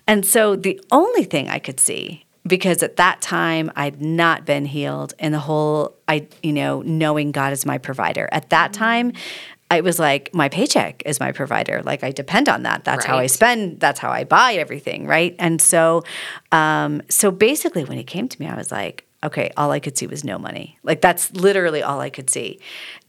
[0.07, 4.65] And so the only thing I could see because at that time I'd not been
[4.65, 8.27] healed and the whole I you know knowing God as my provider.
[8.31, 9.13] At that time
[9.71, 11.81] it was like my paycheck is my provider.
[11.83, 12.83] Like I depend on that.
[12.83, 13.79] That's how I spend.
[13.79, 15.35] That's how I buy everything, right?
[15.39, 16.03] And so,
[16.51, 19.97] um, so basically, when he came to me, I was like, okay, all I could
[19.97, 20.77] see was no money.
[20.83, 22.59] Like that's literally all I could see.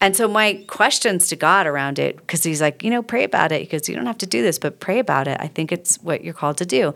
[0.01, 3.53] And so my questions to God around it, because he's like, you know, pray about
[3.53, 3.63] it.
[3.63, 5.37] Because you don't have to do this, but pray about it.
[5.41, 6.95] I think it's what you're called to do.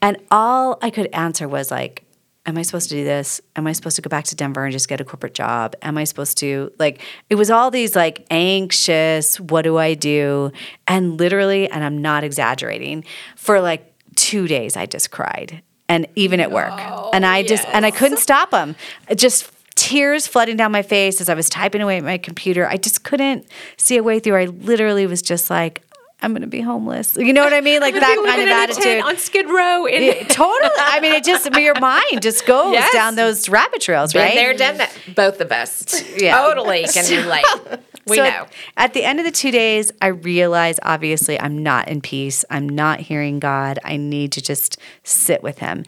[0.00, 2.04] And all I could answer was like,
[2.46, 3.40] am I supposed to do this?
[3.56, 5.74] Am I supposed to go back to Denver and just get a corporate job?
[5.82, 10.52] Am I supposed to like it was all these like anxious, what do I do?
[10.86, 13.04] And literally, and I'm not exaggerating,
[13.36, 15.62] for like 2 days I just cried.
[15.88, 16.72] And even at work.
[16.72, 18.74] Oh, and I just and I couldn't stop them.
[19.14, 22.66] Just tears flooding down my face as I was typing away at my computer.
[22.66, 24.36] I just couldn't see a way through.
[24.36, 25.82] I literally was just like
[26.24, 27.16] I'm going to be homeless.
[27.16, 27.80] You know what I mean?
[27.84, 29.04] Like that kind of attitude.
[29.04, 29.84] on Skid Row.
[29.86, 30.70] In, Yeah, totally.
[30.78, 32.92] I mean, it just your mind just goes Yes.
[32.94, 34.34] down those rabbit trails, Been right?
[34.34, 34.90] there, done that.
[35.14, 36.02] Both of us.
[36.16, 36.38] Yeah.
[36.40, 37.44] Totally can relate.
[38.06, 38.46] We So know.
[38.76, 42.44] At the end of the two days, I realized obviously I'm not in peace.
[42.50, 43.78] I'm not hearing God.
[43.84, 45.84] I need to just sit with Him.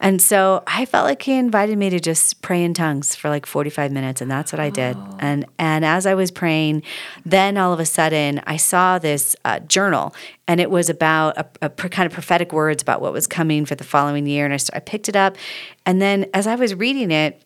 [0.00, 3.46] And so I felt like He invited me to just pray in tongues for like
[3.46, 4.96] 45 minutes, and that's what I did.
[5.18, 6.82] And and as I was praying,
[7.24, 10.14] then all of a sudden I saw this uh, journal,
[10.48, 13.64] and it was about a, a pr- kind of prophetic words about what was coming
[13.64, 14.44] for the following year.
[14.44, 15.36] And I, st- I picked it up,
[15.86, 17.42] and then as I was reading it,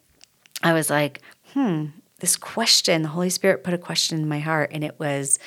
[0.63, 1.21] I was like,
[1.53, 1.87] hmm,
[2.21, 5.39] this question, the Holy Spirit put a question in my heart, and it was,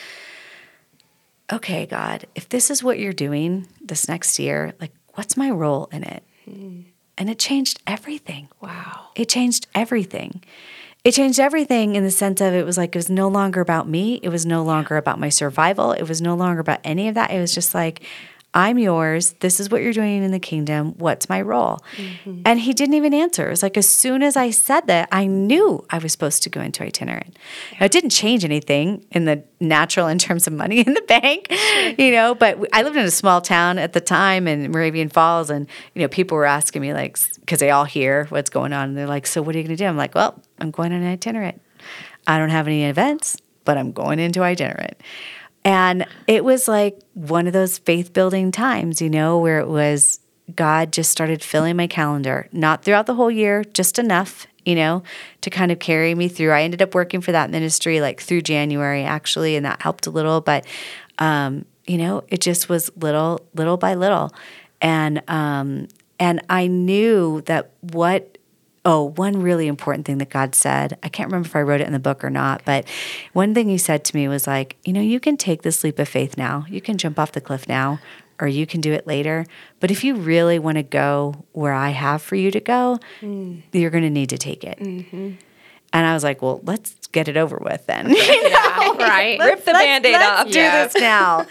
[1.52, 5.90] okay, God, if this is what you're doing this next year, like, what's my role
[5.92, 6.24] in it?
[6.46, 6.82] Hmm.
[7.18, 8.48] And it changed everything.
[8.62, 9.08] Wow.
[9.16, 10.44] It changed everything.
[11.04, 13.88] It changed everything in the sense of it was like it was no longer about
[13.88, 14.20] me.
[14.22, 15.92] It was no longer about my survival.
[15.92, 17.32] It was no longer about any of that.
[17.32, 18.04] It was just like,
[18.60, 19.32] I'm yours.
[19.40, 20.94] This is what you're doing in the kingdom.
[20.98, 21.80] What's my role?
[21.96, 22.42] Mm-hmm.
[22.46, 23.48] And he didn't even answer.
[23.48, 26.50] It was like as soon as I said that, I knew I was supposed to
[26.50, 27.38] go into itinerant.
[27.80, 31.48] Now, it didn't change anything in the natural in terms of money in the bank,
[31.98, 32.36] you know.
[32.36, 36.02] But I lived in a small town at the time in Moravian Falls, and you
[36.02, 39.08] know, people were asking me like, because they all hear what's going on, and they're
[39.08, 41.08] like, "So what are you going to do?" I'm like, "Well, I'm going on an
[41.08, 41.62] itinerant.
[42.28, 44.98] I don't have any events, but I'm going into itinerant."
[45.70, 50.20] And it was like one of those faith building times, you know, where it was
[50.56, 55.04] God just started filling my calendar, not throughout the whole year, just enough, you know,
[55.42, 56.50] to kind of carry me through.
[56.50, 60.10] I ended up working for that ministry like through January actually, and that helped a
[60.10, 60.66] little, but
[61.20, 64.34] um, you know, it just was little, little by little.
[64.82, 65.88] And um,
[66.20, 68.39] and I knew that what
[68.92, 70.98] Oh, one really important thing that God said.
[71.04, 72.90] I can't remember if I wrote it in the book or not, but
[73.34, 76.00] one thing He said to me was like, you know, you can take this leap
[76.00, 76.66] of faith now.
[76.68, 78.00] You can jump off the cliff now,
[78.40, 79.46] or you can do it later.
[79.80, 83.62] But if you really want to go where I have for you to go, mm.
[83.72, 84.80] you're going to need to take it.
[84.80, 85.34] Mm-hmm.
[85.92, 88.16] And I was like, well, let's get it over with then.
[88.50, 89.40] Yeah, right.
[89.40, 90.48] Rip the band-aid let's off.
[90.48, 91.46] do this now.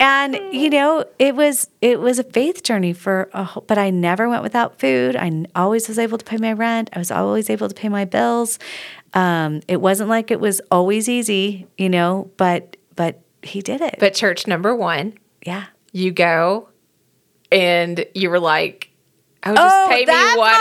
[0.00, 3.90] and you know, it was it was a faith journey for a whole, but I
[3.90, 5.16] never went without food.
[5.16, 6.90] I always was able to pay my rent.
[6.92, 8.58] I was always able to pay my bills.
[9.14, 13.96] Um, it wasn't like it was always easy, you know, but but he did it.
[13.98, 15.66] But church number one, yeah.
[15.92, 16.68] you go
[17.52, 18.90] and you were like,
[19.46, 20.60] Oh, just pay me that part.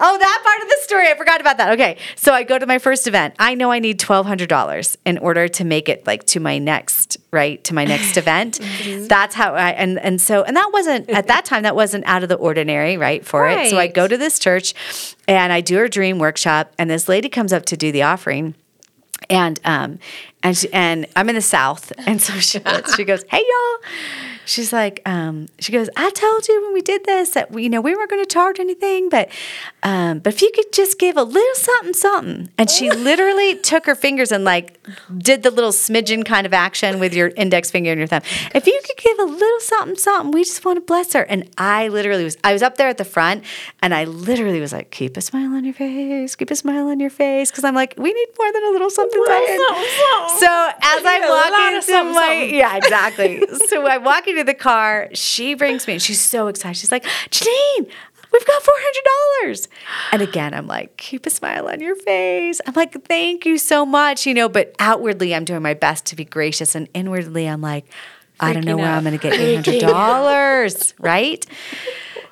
[0.00, 1.08] Oh, that part of the story.
[1.08, 1.72] I forgot about that.
[1.72, 1.96] Okay.
[2.16, 3.34] So I go to my first event.
[3.38, 7.62] I know I need $1,200 in order to make it like to my next, right?
[7.64, 8.58] To my next event.
[8.60, 9.06] Mm-hmm.
[9.06, 12.22] That's how I, and, and so, and that wasn't, at that time, that wasn't out
[12.22, 13.24] of the ordinary, right?
[13.24, 13.70] For it.
[13.70, 14.74] So I go to this church
[15.26, 18.54] and I do a dream workshop and this lady comes up to do the offering
[19.30, 19.98] and um
[20.42, 22.60] and she, and I'm in the South, and so she
[22.96, 23.90] she goes, "Hey y'all,"
[24.44, 27.70] she's like, um, she goes, "I told you when we did this that we, you
[27.70, 29.28] know we weren't going to charge anything, but
[29.82, 33.86] um, but if you could just give a little something, something," and she literally took
[33.86, 34.78] her fingers and like
[35.16, 38.22] did the little smidgen kind of action with your index finger and your thumb.
[38.54, 41.22] If you could give a little something, something, we just want to bless her.
[41.22, 43.44] And I literally was, I was up there at the front,
[43.82, 47.00] and I literally was like, "Keep a smile on your face, keep a smile on
[47.00, 49.58] your face," because I'm like, we need more than a little something, something.
[50.38, 52.54] So as I'm walking my something.
[52.54, 53.42] yeah, exactly.
[53.68, 55.08] so I'm walking to the car.
[55.14, 56.76] She brings me, and she's so excited.
[56.78, 57.92] She's like, Jeannine.
[58.32, 59.04] We've got four hundred
[59.44, 59.68] dollars,
[60.10, 62.62] and again, I'm like, keep a smile on your face.
[62.66, 64.48] I'm like, thank you so much, you know.
[64.48, 67.84] But outwardly, I'm doing my best to be gracious, and inwardly, I'm like,
[68.40, 68.98] I don't know where out.
[68.98, 71.46] I'm going to get eight hundred dollars, right?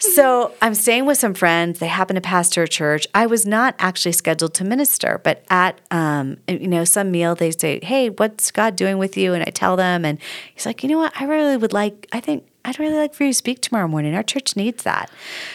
[0.01, 1.79] So I'm staying with some friends.
[1.79, 3.07] They happen to pastor a church.
[3.15, 7.51] I was not actually scheduled to minister, but at um, you know some meal they
[7.51, 10.19] say, "Hey, what's God doing with you?" And I tell them, and
[10.55, 11.13] he's like, "You know what?
[11.21, 12.07] I really would like.
[12.13, 14.15] I think I'd really like for you to speak tomorrow morning.
[14.15, 15.11] Our church needs that."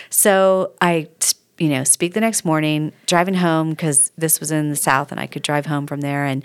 [0.10, 1.10] So I.
[1.58, 5.22] You know, speak the next morning, driving home because this was in the south, and
[5.22, 6.44] I could drive home from there and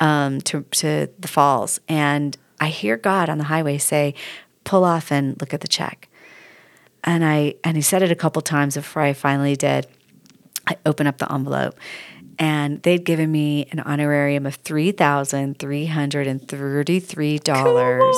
[0.00, 1.80] um, to to the falls.
[1.88, 4.14] And I hear God on the highway say,
[4.64, 6.08] "Pull off and look at the check."
[7.04, 9.86] and I and he said it a couple times before I finally did.
[10.66, 11.78] I opened up the envelope,
[12.38, 18.14] and they'd given me an honorarium of three thousand three hundred and thirty-three dollars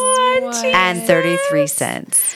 [0.65, 2.35] and thirty-three cents.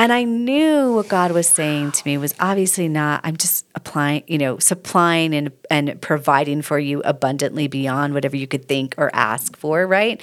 [0.00, 4.22] And I knew what God was saying to me was obviously not, I'm just applying,
[4.28, 9.10] you know, supplying and, and providing for you abundantly beyond whatever you could think or
[9.12, 10.20] ask for, right?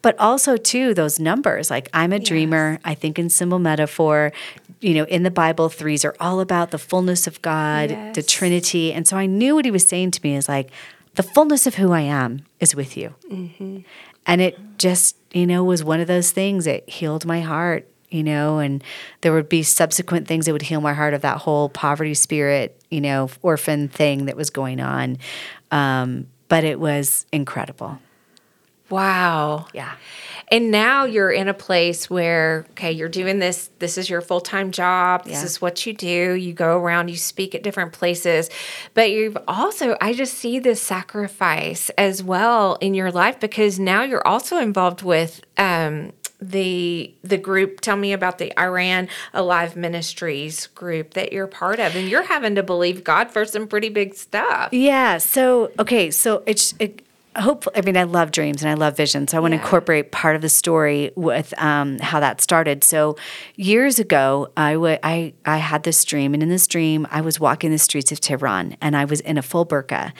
[0.00, 4.32] But also, too, those numbers like I'm a dreamer, I think in symbol metaphor,
[4.80, 8.92] you know, in the Bible, threes are all about the fullness of God, the Trinity.
[8.92, 10.70] And so I knew what he was saying to me is like,
[11.16, 13.14] the fullness of who I am is with you.
[13.28, 13.78] Mm-hmm.
[14.26, 18.22] And it just, you know, was one of those things that healed my heart, you
[18.22, 18.82] know, and
[19.20, 22.80] there would be subsequent things that would heal my heart of that whole poverty spirit,
[22.90, 25.18] you know, orphan thing that was going on.
[25.70, 27.98] Um, but it was incredible.
[28.88, 29.66] Wow.
[29.74, 29.94] Yeah.
[30.52, 33.68] And now you're in a place where, okay, you're doing this.
[33.80, 35.24] This is your full time job.
[35.24, 35.44] This Yeah.
[35.44, 36.34] is what you do.
[36.34, 38.48] You go around, you speak at different places.
[38.94, 44.04] But you've also, I just see this sacrifice as well in your life because now
[44.04, 46.12] you're also involved with, um,
[46.50, 51.96] the the group tell me about the Iran Alive Ministries group that you're part of
[51.96, 54.72] and you're having to believe God for some pretty big stuff.
[54.72, 55.18] Yeah.
[55.18, 56.10] So okay.
[56.10, 57.02] So it's it,
[57.36, 57.76] hopefully.
[57.76, 59.26] I mean, I love dreams and I love vision.
[59.28, 59.62] So I want to Yeah.
[59.62, 62.84] incorporate part of the story with um, how that started.
[62.84, 63.16] So
[63.56, 67.38] years ago, I wa- I I had this dream, and in this dream, I was
[67.40, 70.12] walking the streets of Tehran, and I was in a full burqa,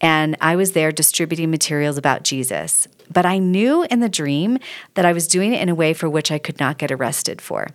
[0.00, 2.86] and I was there distributing materials about Jesus.
[3.12, 4.58] But I knew in the dream
[4.94, 7.40] that I was doing it in a way for which I could not get arrested
[7.40, 7.68] for.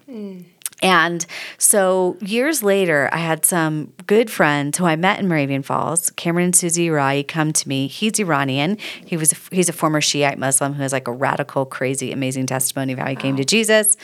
[0.82, 1.26] And
[1.58, 6.46] so years later, I had some good friends who I met in Moravian Falls, Cameron
[6.46, 7.88] and Susie Rai, come to me.
[7.88, 8.78] He's Iranian.
[9.06, 12.46] He was a, he's a former Shiite Muslim who has like a radical, crazy, amazing
[12.46, 13.96] testimony of how he came to Jesus.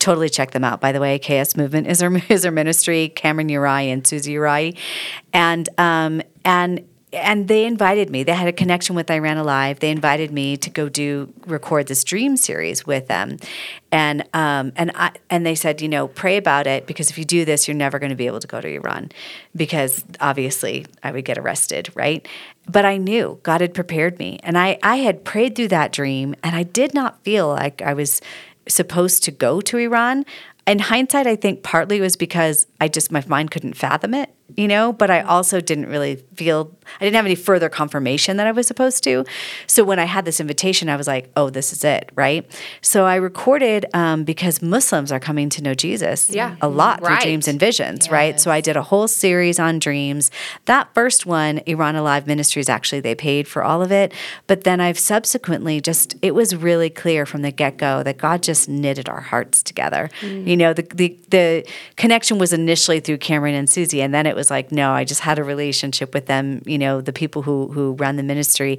[0.00, 0.80] Totally check them out.
[0.80, 3.08] By the way, KS Movement is our is our ministry.
[3.08, 4.76] Cameron Uri and Susie Uri,
[5.32, 8.22] and um and and they invited me.
[8.22, 9.80] They had a connection with Iran Alive.
[9.80, 13.38] They invited me to go do record this dream series with them,
[13.90, 17.24] and um, and I and they said, you know, pray about it because if you
[17.24, 19.10] do this, you're never going to be able to go to Iran
[19.56, 22.26] because obviously I would get arrested, right?
[22.68, 26.34] But I knew God had prepared me, and I I had prayed through that dream,
[26.42, 28.20] and I did not feel like I was
[28.68, 30.26] supposed to go to Iran.
[30.66, 34.68] In hindsight, I think partly was because I just my mind couldn't fathom it, you
[34.68, 34.92] know.
[34.92, 38.66] But I also didn't really feel I didn't have any further confirmation that I was
[38.66, 39.24] supposed to.
[39.66, 42.44] So when I had this invitation, I was like, "Oh, this is it, right?"
[42.80, 46.56] So I recorded um, because Muslims are coming to know Jesus, Yeah.
[46.60, 48.40] a lot through dreams and visions, right?
[48.40, 50.30] So I did a whole series on dreams.
[50.64, 54.12] That first one, Iran Alive Ministries, actually they paid for all of it,
[54.46, 58.42] but then I've subsequently just it was really clear from the get go that God
[58.42, 60.08] just knitted our hearts together.
[60.22, 64.34] You know, the, the the connection was initially through Cameron and Susie, and then it
[64.38, 66.62] was like, no, I just had a relationship with them.
[66.64, 68.78] You know, the people who who run the ministry,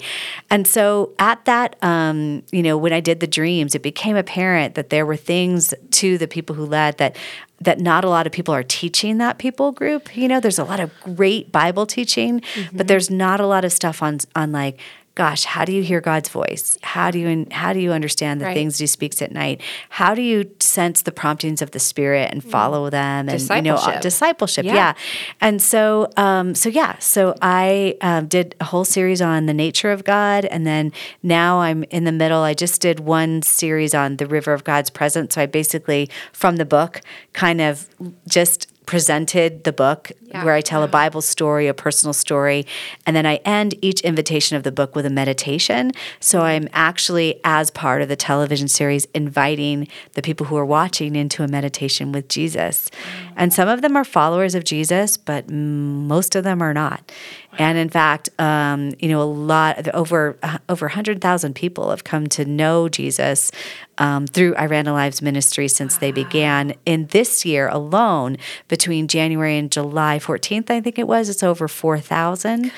[0.49, 4.75] and so at that, um, you know, when I did the dreams, it became apparent
[4.75, 7.15] that there were things to the people who led that
[7.61, 10.15] that not a lot of people are teaching that people group.
[10.15, 12.41] You know, there's a lot of great Bible teaching,
[12.71, 14.79] but there's not a lot of stuff on on like
[15.15, 16.77] gosh, how do you hear God's voice?
[16.81, 18.53] How do you how do you understand the Right.
[18.53, 19.59] things He speaks at night?
[19.89, 23.27] How do you sense the promptings of the Spirit and follow them?
[23.27, 24.01] And you know, uh, Discipleship.
[24.01, 24.65] discipleship.
[24.65, 24.73] Yeah.
[24.75, 24.93] Yeah.
[25.41, 29.91] And so, um, so yeah, so I um, did a whole series on the nature
[29.91, 32.39] of God, and then now I'm in the middle.
[32.41, 35.35] I just did one series on the river of God's presence.
[35.35, 37.01] So I basically, from the book,
[37.33, 37.89] kind of
[38.27, 40.43] just presented the book Yeah.
[40.43, 42.65] where I tell a Bible story, a personal story,
[43.05, 45.91] and then I end each invitation of the book with a meditation.
[46.19, 46.47] So mm-hmm.
[46.47, 51.43] I'm actually, as part of the television series, inviting the people who are watching into
[51.43, 52.89] a meditation with Jesus.
[53.35, 57.11] And some of them are followers of Jesus, but most of them are not.
[57.57, 62.03] And in fact, um, you know, a lot over uh, over hundred thousand people have
[62.03, 63.51] come to know Jesus
[63.97, 66.73] um, through Iran Alive's Ministry since they began.
[66.85, 68.37] In this year alone,
[68.67, 72.71] between January and July 14th, I think it was, it's over 4,000.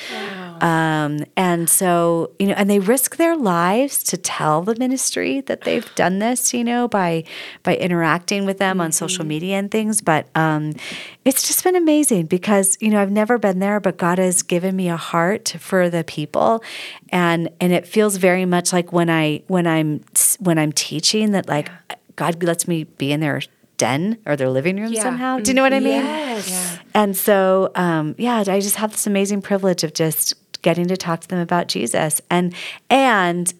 [0.61, 5.61] Um, and so, you know, and they risk their lives to tell the ministry that
[5.61, 7.23] they've done this, you know, by
[7.63, 10.01] by interacting with them on social media and things.
[10.01, 10.73] But um,
[11.25, 14.75] it's just been amazing because, you know, I've never been there, but God has given
[14.75, 16.63] me a heart for the people.
[17.09, 20.03] And and it feels very much like when I when I'm
[20.39, 21.69] when I'm teaching that like
[22.15, 23.41] God lets me be in their
[23.77, 25.01] den or their living room Yeah.
[25.01, 25.39] somehow.
[25.39, 26.03] Do you know what I mean?
[26.05, 26.77] Yes.
[26.93, 31.21] And so, um, yeah, I just have this amazing privilege of just getting to talk
[31.21, 32.21] to them about Jesus.
[32.29, 32.53] And
[32.89, 33.53] and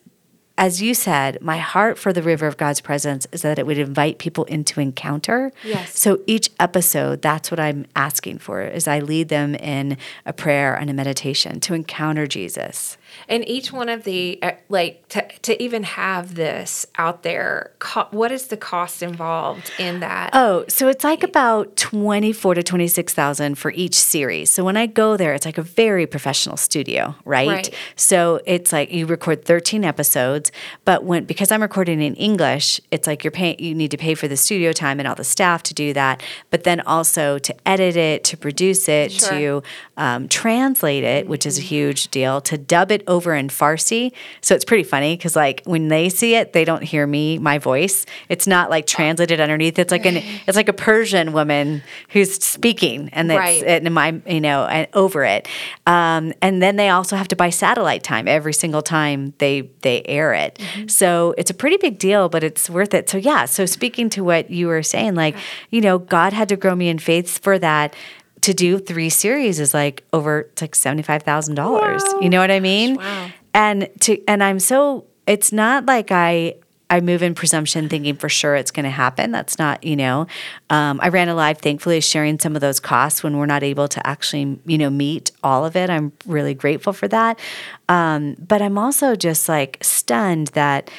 [0.58, 3.80] as you said, my heart for the river of God's presence is that it would
[3.80, 5.52] invite people into encounter.
[5.64, 5.98] Yes.
[6.00, 10.76] So each episode, that's what I'm asking for, is I lead them in a prayer
[10.76, 12.98] and a meditation to encounter Jesus.
[13.28, 18.08] And each one of the uh, like to to even have this out there, co-
[18.12, 20.32] what is the cost involved in that?
[20.34, 24.52] Oh, so it's like about twenty four to twenty six thousand for each series.
[24.52, 27.48] So when I go there, it's like a very professional studio, right?
[27.48, 27.76] Right.
[27.96, 30.52] So it's like you record thirteen episodes,
[30.86, 33.60] but when because I'm recording in English, it's like you're paying.
[33.60, 36.22] You need to pay for the studio time and all the staff to do that,
[36.50, 39.30] but then also to edit it, to produce it, Sure.
[39.30, 39.64] to
[39.98, 44.12] um, translate it, which is a huge deal, to dub it over in Farsi.
[44.42, 47.58] So it's pretty funny because like when they see it, they don't hear me, my
[47.58, 48.06] voice.
[48.30, 49.78] It's not like translated underneath.
[49.80, 53.64] It's like an it's like a Persian woman who's speaking, and it's Right.
[53.64, 55.48] and my you know and over it.
[55.88, 60.04] Um, and then they also have to buy satellite time every single time they they
[60.06, 60.60] air it.
[60.88, 63.10] So it's a pretty big deal, but it's worth it.
[63.10, 63.46] So yeah.
[63.46, 65.36] So speaking to what you were saying, like
[65.70, 67.96] you know, God had to grow me in faith for that.
[68.42, 72.04] To do three series is like over it's like seventy five thousand dollars.
[72.22, 72.96] You know what I mean?
[72.96, 73.30] Wow.
[73.54, 76.56] And to and I'm so it's not like I
[76.92, 79.32] I move in presumption thinking for sure it's going to happen.
[79.32, 80.28] That's not, you know,
[80.70, 84.60] um, Iran Alive, thankfully, sharing some of those costs when we're not able to actually,
[84.66, 85.90] you know, meet all of it.
[85.90, 87.40] I'm really grateful for that.
[87.88, 90.92] Um, but I'm also just like stunned that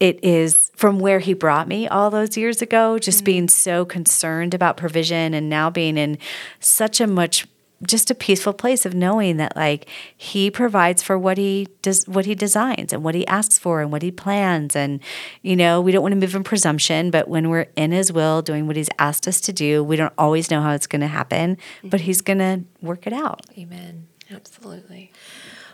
[0.00, 3.50] it, is from where he brought me all those years ago, just being mm.
[3.50, 6.18] so concerned about provision and now being in
[6.60, 7.46] such a much
[7.84, 12.26] just a peaceful place of knowing that like he provides for what he does what
[12.26, 14.98] he designs and what he asks for and what he plans and
[15.42, 18.42] you know we don't want to move in presumption but when we're in his will
[18.42, 21.06] doing what he's asked us to do we don't always know how it's going to
[21.06, 22.36] happen but he's mm-hmm.
[22.36, 24.08] going to work it out Amen.
[24.30, 25.12] Absolutely.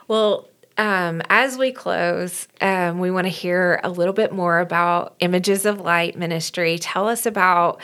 [0.07, 5.15] Well, um, as we close, um, we want to hear a little bit more about
[5.21, 6.79] Images of Light Ministry.
[6.79, 7.81] Tell us about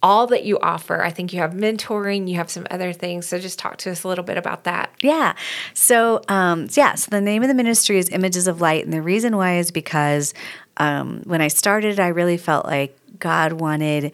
[0.00, 1.02] all that you offer.
[1.02, 3.26] I think you have mentoring, you have some other things.
[3.26, 4.92] So just talk to us a little bit about that.
[5.02, 5.34] Yeah.
[5.74, 8.84] So, um, yeah, so the name of the ministry is Images of Light.
[8.84, 10.34] And the reason why is because
[10.76, 14.12] um, when I started, I really felt like God wanted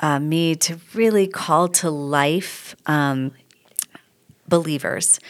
[0.00, 3.32] uh, me to really call to life um,
[4.48, 5.20] believers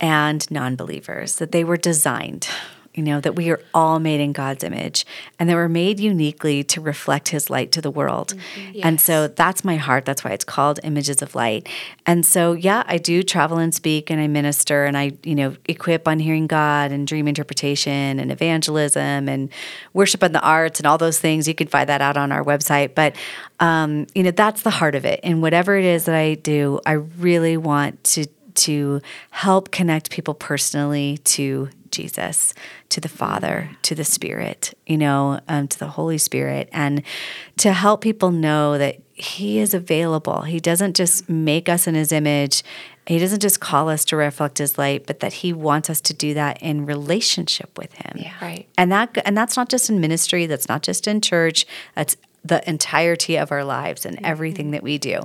[0.00, 2.48] and non believers, that they were designed.
[2.94, 5.06] You know, that we are all made in God's image
[5.38, 8.34] and that we're made uniquely to reflect his light to the world.
[8.82, 10.04] And so that's my heart.
[10.04, 11.68] That's why it's called Images of Light.
[12.06, 15.54] And so, yeah, I do travel and speak and I minister and I, you know,
[15.66, 19.50] equip on hearing God and dream interpretation and evangelism and
[19.92, 21.46] worship and the arts and all those things.
[21.46, 22.96] You can find that out on our website.
[22.96, 23.14] But,
[23.60, 25.20] um, you know, that's the heart of it.
[25.22, 28.26] And whatever it is that I do, I really want to
[28.58, 29.00] to
[29.30, 32.54] help connect people personally to Jesus,
[32.90, 37.02] to the Father, to the Spirit, you know, um, to the Holy Spirit, and
[37.56, 40.42] to help people know that He is available.
[40.42, 42.62] He doesn't just make us in His image,
[43.06, 46.14] He doesn't just call us to reflect His light, but that He wants us to
[46.14, 48.12] do that in relationship with Him.
[48.16, 48.34] Yeah.
[48.40, 48.68] Right.
[48.76, 52.68] And that and that's not just in ministry, that's not just in church, that's the
[52.68, 55.22] entirety of our lives and everything that we do.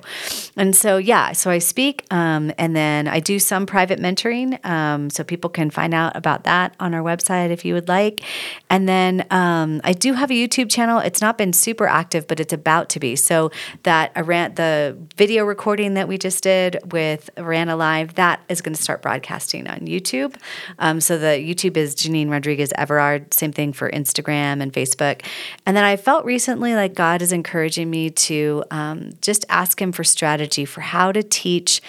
[0.58, 4.64] And so, yeah, so I speak um, and then I do some private mentoring.
[4.66, 8.22] Um, so people can find out about that on our website if you would like.
[8.70, 11.00] And then um, I do have a YouTube channel.
[11.00, 13.16] It's not been super active, but it's about to be.
[13.16, 13.52] So
[13.84, 18.76] that Aran- the video recording that we just did with Iran Alive, that is going
[18.76, 20.36] to start broadcasting on YouTube.
[20.80, 23.34] Um, so the YouTube is Jeannine Rodriguez Everard.
[23.34, 25.24] Same thing for Instagram and Facebook.
[25.66, 29.92] And then I felt recently like God is encouraging me to um, just ask Him
[29.92, 31.82] for strategy for how to teach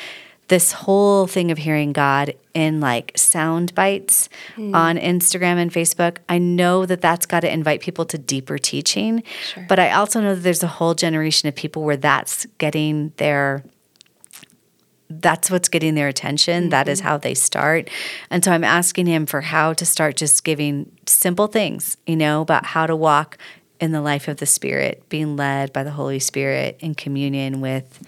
[0.49, 4.29] this whole thing of hearing God in like sound bites
[4.75, 6.17] on Instagram and Facebook.
[6.29, 9.23] I know that that's got to invite people to deeper teaching,
[9.69, 13.63] but I also know that there's a whole generation of people where that's getting their
[15.09, 16.71] that's what's getting their attention.
[16.71, 17.89] That is how they start.
[18.31, 22.41] And so I'm asking him for how to start just giving simple things, you know,
[22.41, 23.39] about how to walk
[23.81, 28.03] in the life of the Spirit, being led by the Holy Spirit in communion with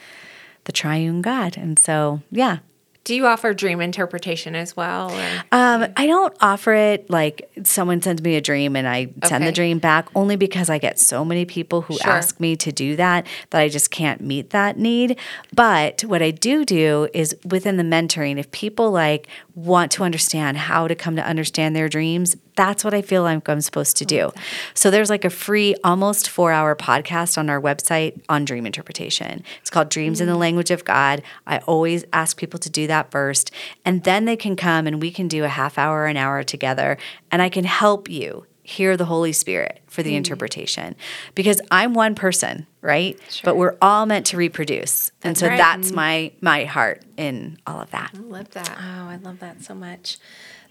[0.65, 1.57] the triune God.
[1.57, 2.59] And so, yeah.
[3.05, 5.13] Do you offer dream interpretation as well?
[5.53, 9.53] Um, I don't offer it like someone sends me a dream and I send the
[9.53, 12.11] dream back only because I get so many people who Sure.
[12.11, 15.21] ask me to do that that I just can't meet that need.
[15.55, 20.57] But what I do do is within the mentoring, if people like want to understand
[20.57, 24.05] how to come to understand their dreams, that's what I feel like I'm supposed to
[24.05, 24.33] do.
[24.75, 29.45] So there's like a free, almost four hour podcast on our website on dream interpretation.
[29.61, 30.41] It's called Dreams in the mm.
[30.41, 31.23] Language of God.
[31.47, 33.51] I always ask people to do that first,
[33.85, 36.99] and then they can come and we can do a half hour, an hour together,
[37.31, 40.17] and I can help you hear the Holy Spirit for the mm.
[40.17, 40.97] interpretation
[41.37, 43.19] because I'm one person, right?
[43.45, 45.13] But we're all meant to reproduce.
[45.23, 45.57] And so right.
[45.57, 48.11] that's my my heart in all of that.
[48.15, 48.77] I love that.
[48.77, 50.19] Oh, I love that so much.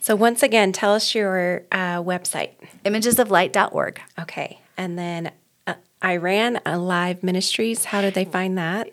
[0.06, 2.52] So once again, tell us your uh, website.
[2.86, 4.02] Imagesoflight.org.
[4.20, 5.32] Okay, and then
[5.66, 7.86] uh, Iran Alive Ministries.
[7.86, 8.92] How did they find that?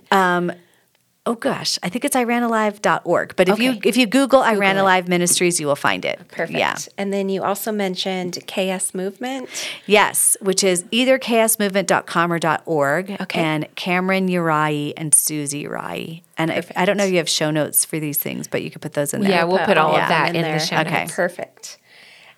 [1.25, 3.37] Oh gosh, I think it's iranalive.org.
[3.37, 4.77] But if you if you Google, Iran.
[4.77, 6.21] Alive Ministries, you will find it.
[6.29, 6.59] Perfect.
[6.59, 6.77] Yeah.
[6.99, 9.49] And then you also mentioned KS Movement.
[9.87, 13.11] Yes, which is either ksmovement.com or .org.
[13.21, 13.41] Okay.
[13.41, 16.23] And Cameron Uriah and Susie Uriah.
[16.37, 18.71] And if, I don't know if you have show notes for these things, but you
[18.73, 19.31] could put those in there.
[19.31, 21.03] Yeah, we'll put all of of that them in the show Okay.
[21.03, 21.15] notes.
[21.15, 21.79] Perfect.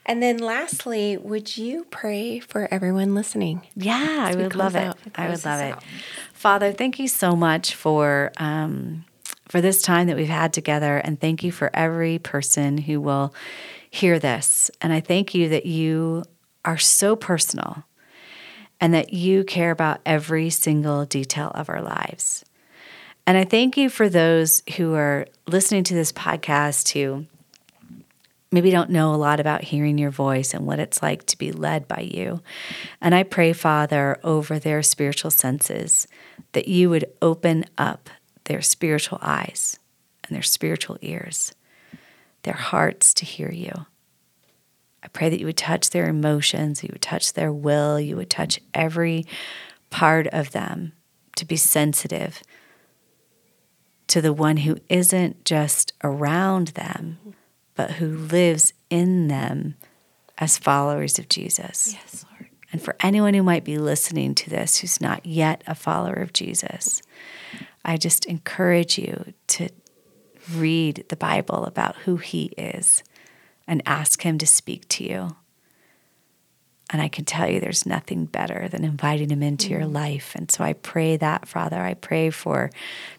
[0.06, 3.62] And then lastly, would you pray for everyone listening?
[3.74, 4.94] Yeah, I we would love it.
[5.14, 5.72] I would love it.
[5.72, 5.84] out.
[6.44, 9.06] Father, thank you so much for um,
[9.48, 13.34] for this time that we've had together, and thank you for every person who will
[13.88, 14.70] hear this.
[14.82, 16.22] And I thank you that you
[16.62, 17.84] are so personal,
[18.78, 22.44] and that you care about every single detail of our lives.
[23.26, 27.24] And I thank you for those who are listening to this podcast who
[28.54, 31.52] maybe don't know a lot about hearing your voice and what it's like to be
[31.52, 32.40] led by you.
[33.00, 36.06] And I pray, Father, over their spiritual senses,
[36.52, 38.08] that you would open up
[38.44, 39.78] their spiritual eyes
[40.24, 41.52] and their spiritual ears,
[42.42, 43.86] their hearts to hear you.
[45.02, 48.30] I pray that you would touch their emotions, you would touch their will, you would
[48.30, 49.26] touch every
[49.90, 50.92] part of them
[51.36, 52.42] to be sensitive
[54.06, 57.18] to the one who isn't just around them,
[57.74, 59.74] but who lives in them
[60.38, 61.94] as followers of Jesus.
[61.94, 62.50] Yes, Lord.
[62.72, 66.32] And for anyone who might be listening to this who's not yet a follower of
[66.32, 67.02] Jesus,
[67.84, 69.68] I just encourage you to
[70.52, 73.02] read the Bible about who he is
[73.66, 75.36] and ask him to speak to you.
[76.90, 79.94] And I can tell you there's nothing better than inviting him into your mm-hmm.
[79.94, 80.32] life.
[80.34, 81.80] And so I pray that, Father.
[81.80, 82.70] I pray for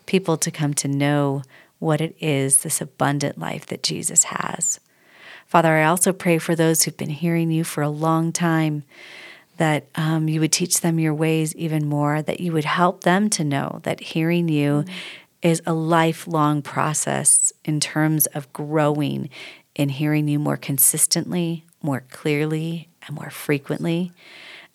[0.06, 1.42] people to come to know
[1.80, 4.80] what it is, this abundant life that Jesus has.
[5.46, 8.84] Father, I also pray for those who've been hearing you for a long time
[9.58, 13.30] that um, you would teach them your ways even more, that you would help them
[13.30, 14.84] to know that hearing you
[15.42, 19.30] is a lifelong process in terms of growing
[19.76, 24.12] in hearing you more consistently, more clearly, and more frequently.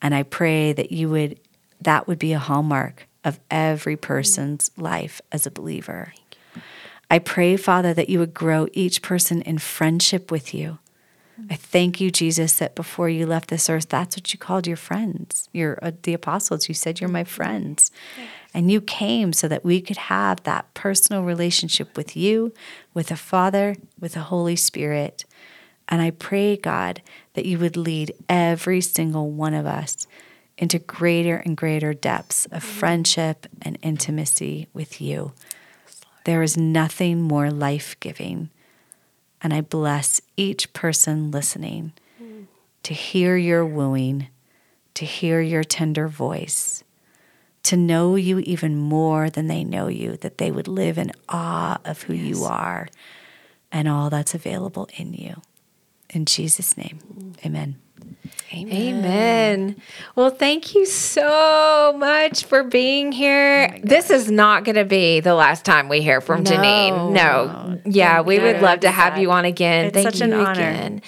[0.02, 1.40] And I pray that you would,
[1.80, 6.12] that would be a hallmark of every person's life as a believer.
[7.10, 10.78] I pray, Father, that you would grow each person in friendship with you.
[11.48, 14.76] I thank you, Jesus, that before you left this earth, that's what you called your
[14.76, 15.48] friends.
[15.52, 16.68] Your uh, the apostles.
[16.68, 17.90] You said you're my friends,
[18.52, 22.52] and you came so that we could have that personal relationship with you,
[22.92, 25.24] with the Father, with the Holy Spirit.
[25.88, 27.02] And I pray, God,
[27.34, 30.06] that you would lead every single one of us
[30.58, 35.32] into greater and greater depths of friendship and intimacy with you.
[36.24, 38.50] There is nothing more life giving.
[39.42, 41.92] And I bless each person listening
[42.82, 44.28] to hear your wooing,
[44.94, 46.84] to hear your tender voice,
[47.62, 51.78] to know you even more than they know you, that they would live in awe
[51.84, 52.88] of who you are
[53.72, 55.40] and all that's available in you.
[56.10, 57.76] In Jesus' name, amen.
[58.52, 59.76] Amen.
[60.16, 63.78] Well, thank you so much for being here.
[63.84, 67.12] this is not going to be the last time we hear from Jeannine.
[67.12, 67.78] No.
[67.84, 69.86] Yeah, we would love to have you on again.
[69.86, 70.50] It's thank such an you honor.
[70.52, 71.02] again.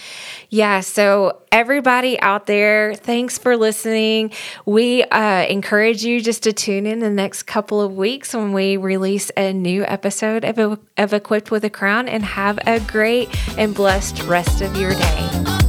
[0.50, 4.32] Yeah, so everybody out there, thanks for listening.
[4.66, 8.76] We uh, encourage you just to tune in the next couple of weeks when we
[8.76, 13.74] release a new episode of, of Equipped with a Crown and have a great and
[13.74, 15.61] blessed rest of your day.